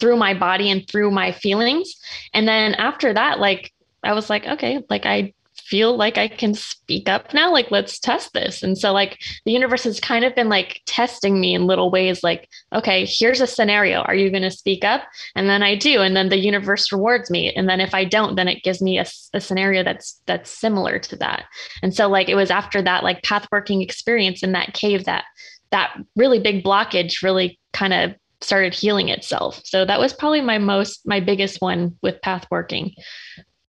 [0.00, 1.94] through my body and through my feelings.
[2.34, 3.72] And then after that like
[4.02, 5.34] I was like, okay, like I
[5.68, 7.52] feel like I can speak up now.
[7.52, 8.62] Like, let's test this.
[8.62, 12.22] And so, like, the universe has kind of been like testing me in little ways,
[12.22, 14.00] like, okay, here's a scenario.
[14.02, 15.02] Are you going to speak up?
[15.34, 16.00] And then I do.
[16.00, 17.52] And then the universe rewards me.
[17.52, 20.98] And then if I don't, then it gives me a, a scenario that's that's similar
[21.00, 21.44] to that.
[21.82, 25.24] And so, like, it was after that, like, path working experience in that cave that
[25.70, 29.60] that really big blockage really kind of started healing itself.
[29.64, 32.94] So that was probably my most my biggest one with path working.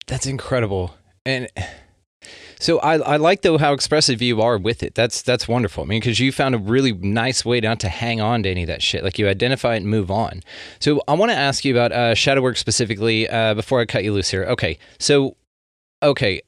[0.10, 0.96] That's incredible.
[1.24, 1.48] And
[2.60, 4.96] so I, I like though how expressive you are with it.
[4.96, 5.84] That's that's wonderful.
[5.84, 8.64] I mean, because you found a really nice way not to hang on to any
[8.64, 9.04] of that shit.
[9.04, 10.42] Like you identify it and move on.
[10.80, 14.04] So I want to ask you about uh, shadow work specifically uh, before I cut
[14.04, 14.46] you loose here.
[14.46, 15.38] Okay, so
[16.02, 16.42] okay,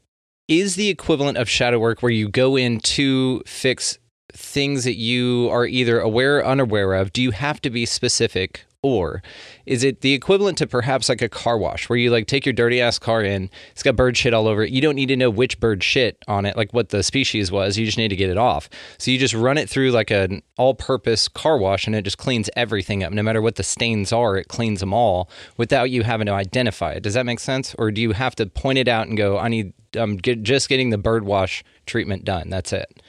[0.48, 4.00] is the equivalent of shadow work where you go in to fix
[4.34, 7.14] things that you are either aware or unaware of?
[7.14, 9.22] Do you have to be specific, or
[9.68, 12.54] is it the equivalent to perhaps like a car wash where you like take your
[12.54, 14.72] dirty ass car in, it's got bird shit all over it.
[14.72, 17.78] You don't need to know which bird shit on it, like what the species was.
[17.78, 18.70] You just need to get it off.
[18.98, 22.18] So you just run it through like an all purpose car wash and it just
[22.18, 23.14] cleans everything up.
[23.14, 26.94] No matter what the stains are, it cleans them all without you having to identify
[26.94, 27.04] it.
[27.04, 27.76] Does that make sense?
[27.78, 30.70] Or do you have to point it out and go, I need, I'm get, just
[30.70, 32.50] getting the bird wash treatment done?
[32.50, 33.04] That's it.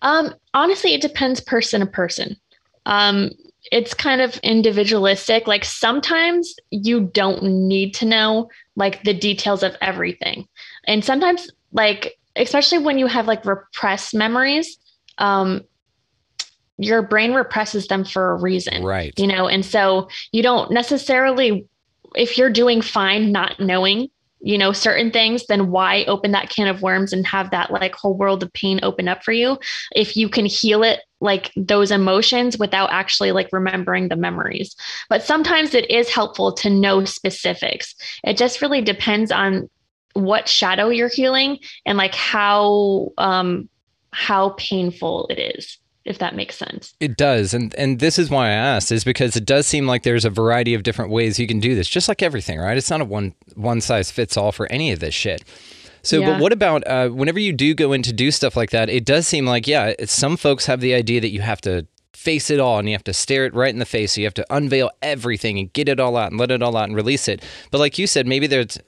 [0.00, 2.36] Um, honestly, it depends person to person.
[2.86, 3.30] Um,
[3.70, 5.46] it's kind of individualistic.
[5.46, 10.48] Like sometimes you don't need to know like the details of everything.
[10.86, 14.78] And sometimes like especially when you have like repressed memories,
[15.18, 15.62] um
[16.78, 18.82] your brain represses them for a reason.
[18.82, 19.12] Right.
[19.16, 21.66] You know, and so you don't necessarily
[22.16, 24.08] if you're doing fine not knowing
[24.42, 27.94] you know certain things then why open that can of worms and have that like
[27.94, 29.56] whole world of pain open up for you
[29.94, 34.74] if you can heal it like those emotions without actually like remembering the memories
[35.08, 37.94] but sometimes it is helpful to know specifics
[38.24, 39.68] it just really depends on
[40.14, 43.68] what shadow you're healing and like how um
[44.12, 46.94] how painful it is if that makes sense.
[47.00, 47.54] It does.
[47.54, 50.30] And and this is why I asked is because it does seem like there's a
[50.30, 52.76] variety of different ways you can do this, just like everything, right?
[52.76, 55.44] It's not a one one size fits all for any of this shit.
[56.02, 56.32] So, yeah.
[56.32, 58.88] but what about uh, whenever you do go in to do stuff like that?
[58.88, 62.50] It does seem like, yeah, some folks have the idea that you have to face
[62.50, 64.12] it all and you have to stare it right in the face.
[64.12, 66.76] So you have to unveil everything and get it all out and let it all
[66.76, 67.42] out and release it.
[67.70, 68.78] But like you said, maybe there's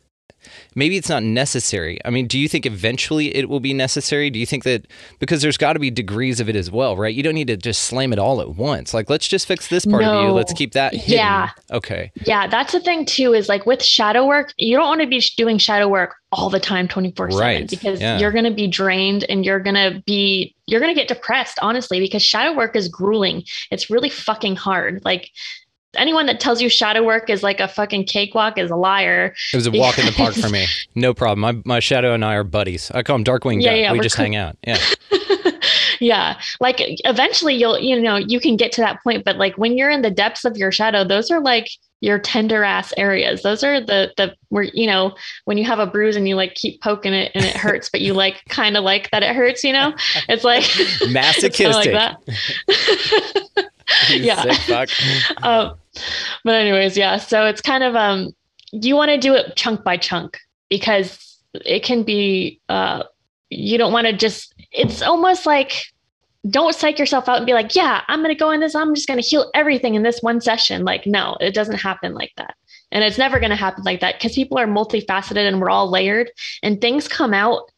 [0.74, 1.98] maybe it's not necessary.
[2.05, 4.30] I mean, do you think eventually it will be necessary?
[4.30, 4.86] Do you think that
[5.18, 7.14] because there's got to be degrees of it as well, right?
[7.14, 8.94] You don't need to just slam it all at once.
[8.94, 10.18] Like, let's just fix this part no.
[10.18, 10.30] of you.
[10.32, 11.14] Let's keep that hidden.
[11.14, 11.50] Yeah.
[11.70, 12.12] Okay.
[12.26, 13.32] Yeah, that's the thing too.
[13.32, 16.61] Is like with shadow work, you don't want to be doing shadow work all the
[16.61, 18.18] time, twenty four seven, because yeah.
[18.18, 21.59] you're going to be drained and you're going to be you're going to get depressed,
[21.62, 23.44] honestly, because shadow work is grueling.
[23.70, 25.02] It's really fucking hard.
[25.05, 25.30] Like
[25.97, 29.34] anyone that tells you shadow work is like a fucking cakewalk is a liar.
[29.53, 30.66] It was a walk in the park for me.
[30.97, 31.40] No problem.
[31.40, 32.90] My my shadow and I are buddies.
[32.92, 33.80] I call him Darkwing yeah, Duck.
[33.80, 34.24] Yeah, we just cool.
[34.24, 34.57] hang out.
[34.64, 34.78] Yeah.
[36.05, 36.38] yeah.
[36.61, 39.90] Like eventually you'll you know, you can get to that point, but like when you're
[39.90, 41.68] in the depths of your shadow, those are like
[42.00, 43.42] your tender ass areas.
[43.42, 46.55] Those are the the where you know when you have a bruise and you like
[46.55, 49.64] keep poking it and it hurts, but you like kind of like that it hurts.
[49.64, 49.94] You know,
[50.28, 50.64] it's like
[51.11, 51.94] masochistic.
[51.94, 53.70] It's like
[54.11, 54.86] yeah.
[55.42, 55.76] um,
[56.44, 57.16] but anyways, yeah.
[57.16, 58.34] So it's kind of um,
[58.72, 60.38] you want to do it chunk by chunk
[60.68, 63.05] because it can be uh,
[63.48, 64.55] you don't want to just.
[64.72, 65.93] It's almost like
[66.51, 68.74] don't psych yourself out and be like, yeah, I'm going to go in this.
[68.74, 70.84] I'm just going to heal everything in this one session.
[70.84, 72.55] Like, no, it doesn't happen like that.
[72.92, 75.90] And it's never going to happen like that because people are multifaceted and we're all
[75.90, 76.30] layered
[76.62, 77.70] and things come out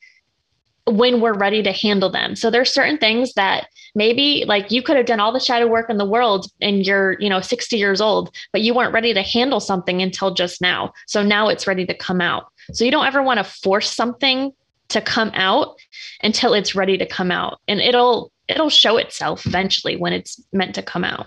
[0.87, 2.37] when we're ready to handle them.
[2.37, 5.91] So there's certain things that maybe like you could have done all the shadow work
[5.91, 9.23] in the world and you're, you know, 60 years old, but you weren't ready to
[9.23, 10.93] handle something until just now.
[11.07, 12.47] So now it's ready to come out.
[12.73, 14.53] So you don't ever want to force something
[14.89, 15.77] to come out
[16.23, 17.61] until it's ready to come out.
[17.67, 21.26] And it'll it'll show itself eventually when it's meant to come out.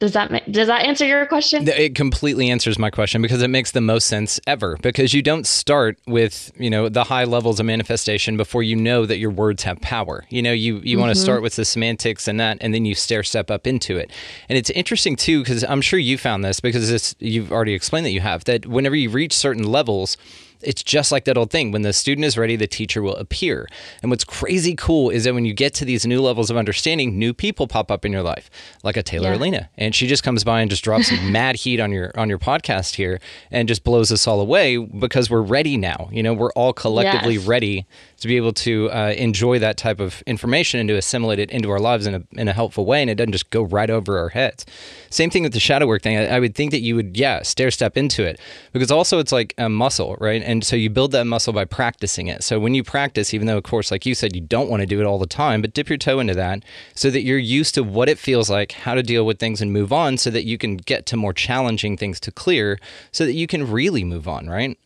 [0.00, 1.66] Does that does that answer your question?
[1.66, 4.76] It completely answers my question because it makes the most sense ever.
[4.82, 9.06] Because you don't start with you know the high levels of manifestation before you know
[9.06, 10.26] that your words have power.
[10.28, 11.00] You know you you mm-hmm.
[11.00, 13.96] want to start with the semantics and that, and then you stair step up into
[13.96, 14.10] it.
[14.48, 18.04] And it's interesting too because I'm sure you found this because this you've already explained
[18.04, 20.18] that you have that whenever you reach certain levels
[20.64, 21.72] it's just like that old thing.
[21.72, 23.68] When the student is ready, the teacher will appear.
[24.02, 27.18] And what's crazy cool is that when you get to these new levels of understanding,
[27.18, 28.50] new people pop up in your life,
[28.82, 29.38] like a Taylor yeah.
[29.38, 32.38] Aelina, and she just comes by and just drops mad heat on your on your
[32.38, 36.08] podcast here and just blows us all away because we're ready now.
[36.12, 37.46] You know, we're all collectively yes.
[37.46, 37.86] ready
[38.24, 41.70] to be able to uh, enjoy that type of information and to assimilate it into
[41.70, 44.18] our lives in a, in a helpful way and it doesn't just go right over
[44.18, 44.64] our heads.
[45.10, 46.16] Same thing with the shadow work thing.
[46.16, 48.40] I, I would think that you would, yeah, stair step into it
[48.72, 50.42] because also it's like a muscle, right?
[50.42, 52.44] And so you build that muscle by practicing it.
[52.44, 54.86] So when you practice, even though, of course, like you said, you don't want to
[54.86, 56.62] do it all the time, but dip your toe into that
[56.94, 59.72] so that you're used to what it feels like, how to deal with things and
[59.72, 62.78] move on so that you can get to more challenging things to clear
[63.12, 64.78] so that you can really move on, right?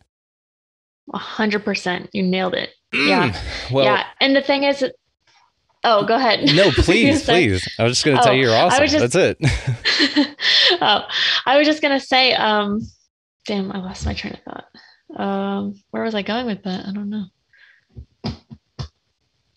[1.12, 2.10] A hundred percent.
[2.12, 2.70] You nailed it.
[2.92, 3.30] Yeah.
[3.30, 4.04] Mm, well, yeah.
[4.20, 4.84] And the thing is,
[5.84, 6.54] oh, go ahead.
[6.54, 7.66] No, please, please.
[7.78, 8.86] I was just going to oh, tell you you're awesome.
[8.86, 10.36] Just, That's it.
[10.80, 11.02] oh,
[11.46, 12.80] I was just going to say, um,
[13.46, 14.66] damn, I lost my train of thought.
[15.16, 16.86] Um, where was I going with that?
[16.86, 17.24] I don't know.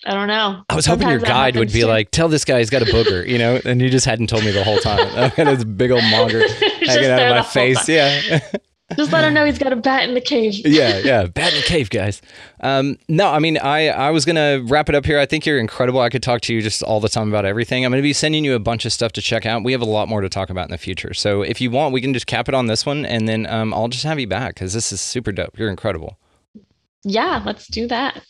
[0.03, 0.63] I don't know.
[0.67, 1.85] I was hoping your guide would be too.
[1.85, 4.43] like, "Tell this guy he's got a booger," you know, and you just hadn't told
[4.43, 4.99] me the whole time.
[5.15, 6.41] I had this big old monger
[6.81, 7.87] hanging out of my face.
[7.87, 8.39] Yeah.
[8.95, 10.53] Just let him know he's got a bat in the cave.
[10.65, 12.21] yeah, yeah, bat in the cave, guys.
[12.59, 15.19] Um, no, I mean, I I was gonna wrap it up here.
[15.19, 15.99] I think you're incredible.
[15.99, 17.85] I could talk to you just all the time about everything.
[17.85, 19.63] I'm gonna be sending you a bunch of stuff to check out.
[19.63, 21.13] We have a lot more to talk about in the future.
[21.13, 23.73] So if you want, we can just cap it on this one, and then um,
[23.73, 25.57] I'll just have you back because this is super dope.
[25.57, 26.17] You're incredible.
[27.03, 28.23] Yeah, let's do that.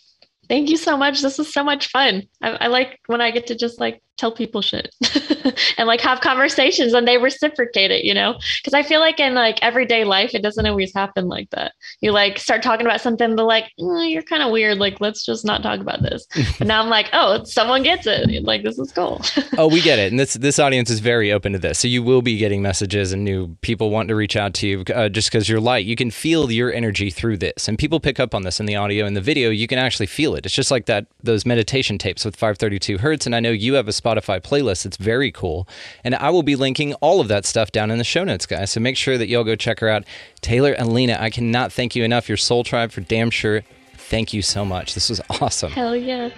[0.47, 1.21] Thank you so much.
[1.21, 2.23] This was so much fun.
[2.41, 4.93] I, I like when I get to just like tell people shit
[5.77, 8.39] and like have conversations and they reciprocate it, you know?
[8.59, 11.73] Because I feel like in like everyday life, it doesn't always happen like that.
[12.01, 14.77] You like start talking about something, they're like, mm, you're kind of weird.
[14.77, 16.27] Like, let's just not talk about this.
[16.59, 18.43] but now I'm like, oh, someone gets it.
[18.43, 19.21] Like, this is cool.
[19.57, 20.11] oh, we get it.
[20.11, 21.79] And this this audience is very open to this.
[21.79, 24.83] So you will be getting messages and new people want to reach out to you
[24.93, 25.85] uh, just because you're light.
[25.85, 27.67] You can feel your energy through this.
[27.67, 29.49] And people pick up on this in the audio and the video.
[29.49, 30.45] You can actually feel it.
[30.45, 33.25] It's just like that, those meditation tapes with 532 hertz.
[33.25, 34.85] And I know you have a spot Spotify playlist.
[34.85, 35.67] It's very cool.
[36.03, 38.71] And I will be linking all of that stuff down in the show notes, guys.
[38.71, 40.03] So make sure that y'all go check her out.
[40.41, 42.27] Taylor Aelina, I cannot thank you enough.
[42.27, 43.61] Your Soul Tribe for damn sure.
[43.95, 44.93] Thank you so much.
[44.93, 45.71] This was awesome.
[45.71, 46.29] Hell yeah.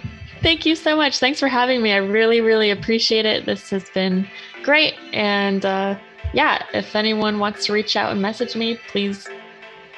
[0.42, 1.18] Thank you so much.
[1.18, 1.92] Thanks for having me.
[1.92, 3.46] I really, really appreciate it.
[3.46, 4.28] This has been
[4.62, 4.94] great.
[5.12, 5.98] And uh,
[6.32, 9.26] yeah, if anyone wants to reach out and message me, please,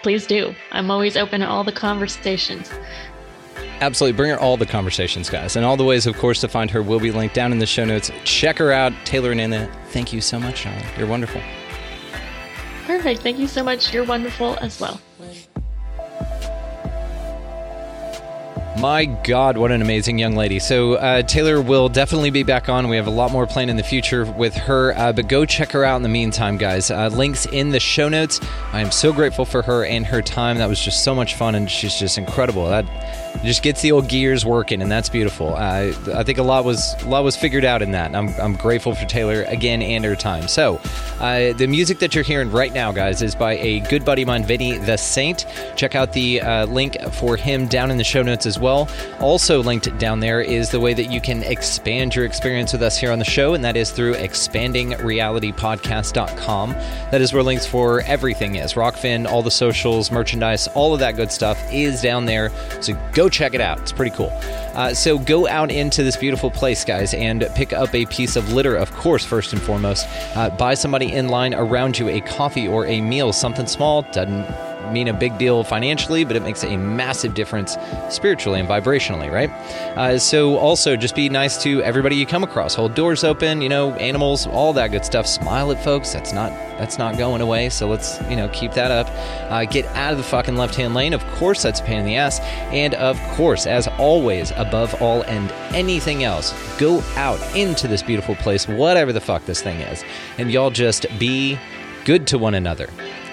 [0.02, 0.54] please do.
[0.70, 2.70] I'm always open to all the conversations.
[3.80, 4.16] Absolutely.
[4.16, 5.56] Bring her all the conversations, guys.
[5.56, 7.66] And all the ways, of course, to find her will be linked down in the
[7.66, 8.10] show notes.
[8.24, 8.92] Check her out.
[9.04, 10.82] Taylor Aelina, thank you so much, Charlie.
[10.96, 11.42] You're wonderful.
[12.86, 13.20] Perfect.
[13.20, 13.92] Thank you so much.
[13.92, 15.00] You're wonderful as well.
[18.78, 20.58] My God, what an amazing young lady.
[20.58, 22.88] So, uh, Taylor will definitely be back on.
[22.88, 25.72] We have a lot more planned in the future with her, uh, but go check
[25.72, 26.90] her out in the meantime, guys.
[26.90, 28.38] Uh, links in the show notes.
[28.72, 30.58] I am so grateful for her and her time.
[30.58, 32.68] That was just so much fun, and she's just incredible.
[32.68, 32.84] That
[33.44, 35.54] just gets the old gears working, and that's beautiful.
[35.54, 35.92] I
[36.24, 38.14] think a lot was a lot was figured out in that.
[38.14, 40.48] I'm, I'm grateful for Taylor again and her time.
[40.48, 40.80] So,
[41.18, 44.28] uh, the music that you're hearing right now, guys, is by a good buddy of
[44.28, 45.46] mine, Vinny the Saint.
[45.76, 48.65] Check out the uh, link for him down in the show notes as well.
[49.20, 52.96] Also linked down there is the way that you can expand your experience with us
[52.98, 56.70] here on the show, and that is through expandingrealitypodcast.com.
[57.10, 58.74] That is where links for everything is.
[58.74, 62.50] Rokfin, all the socials, merchandise, all of that good stuff is down there.
[62.80, 63.80] So go check it out.
[63.80, 64.30] It's pretty cool.
[64.74, 68.52] Uh, so go out into this beautiful place, guys, and pick up a piece of
[68.52, 70.06] litter, of course, first and foremost.
[70.36, 74.46] Uh, buy somebody in line around you a coffee or a meal, something small, doesn't
[74.92, 77.76] mean a big deal financially, but it makes a massive difference
[78.10, 79.50] spiritually and vibrationally, right?
[79.96, 82.74] Uh, so also just be nice to everybody you come across.
[82.74, 85.26] Hold doors open, you know, animals, all that good stuff.
[85.26, 86.12] Smile at folks.
[86.12, 87.68] That's not that's not going away.
[87.70, 89.08] So let's you know keep that up.
[89.50, 91.14] Uh, get out of the fucking left hand lane.
[91.14, 92.40] Of course, that's a pain in the ass.
[92.72, 98.34] And of course, as always, above all and anything else, go out into this beautiful
[98.36, 100.04] place, whatever the fuck this thing is,
[100.38, 101.58] and y'all just be
[102.04, 102.88] good to one another.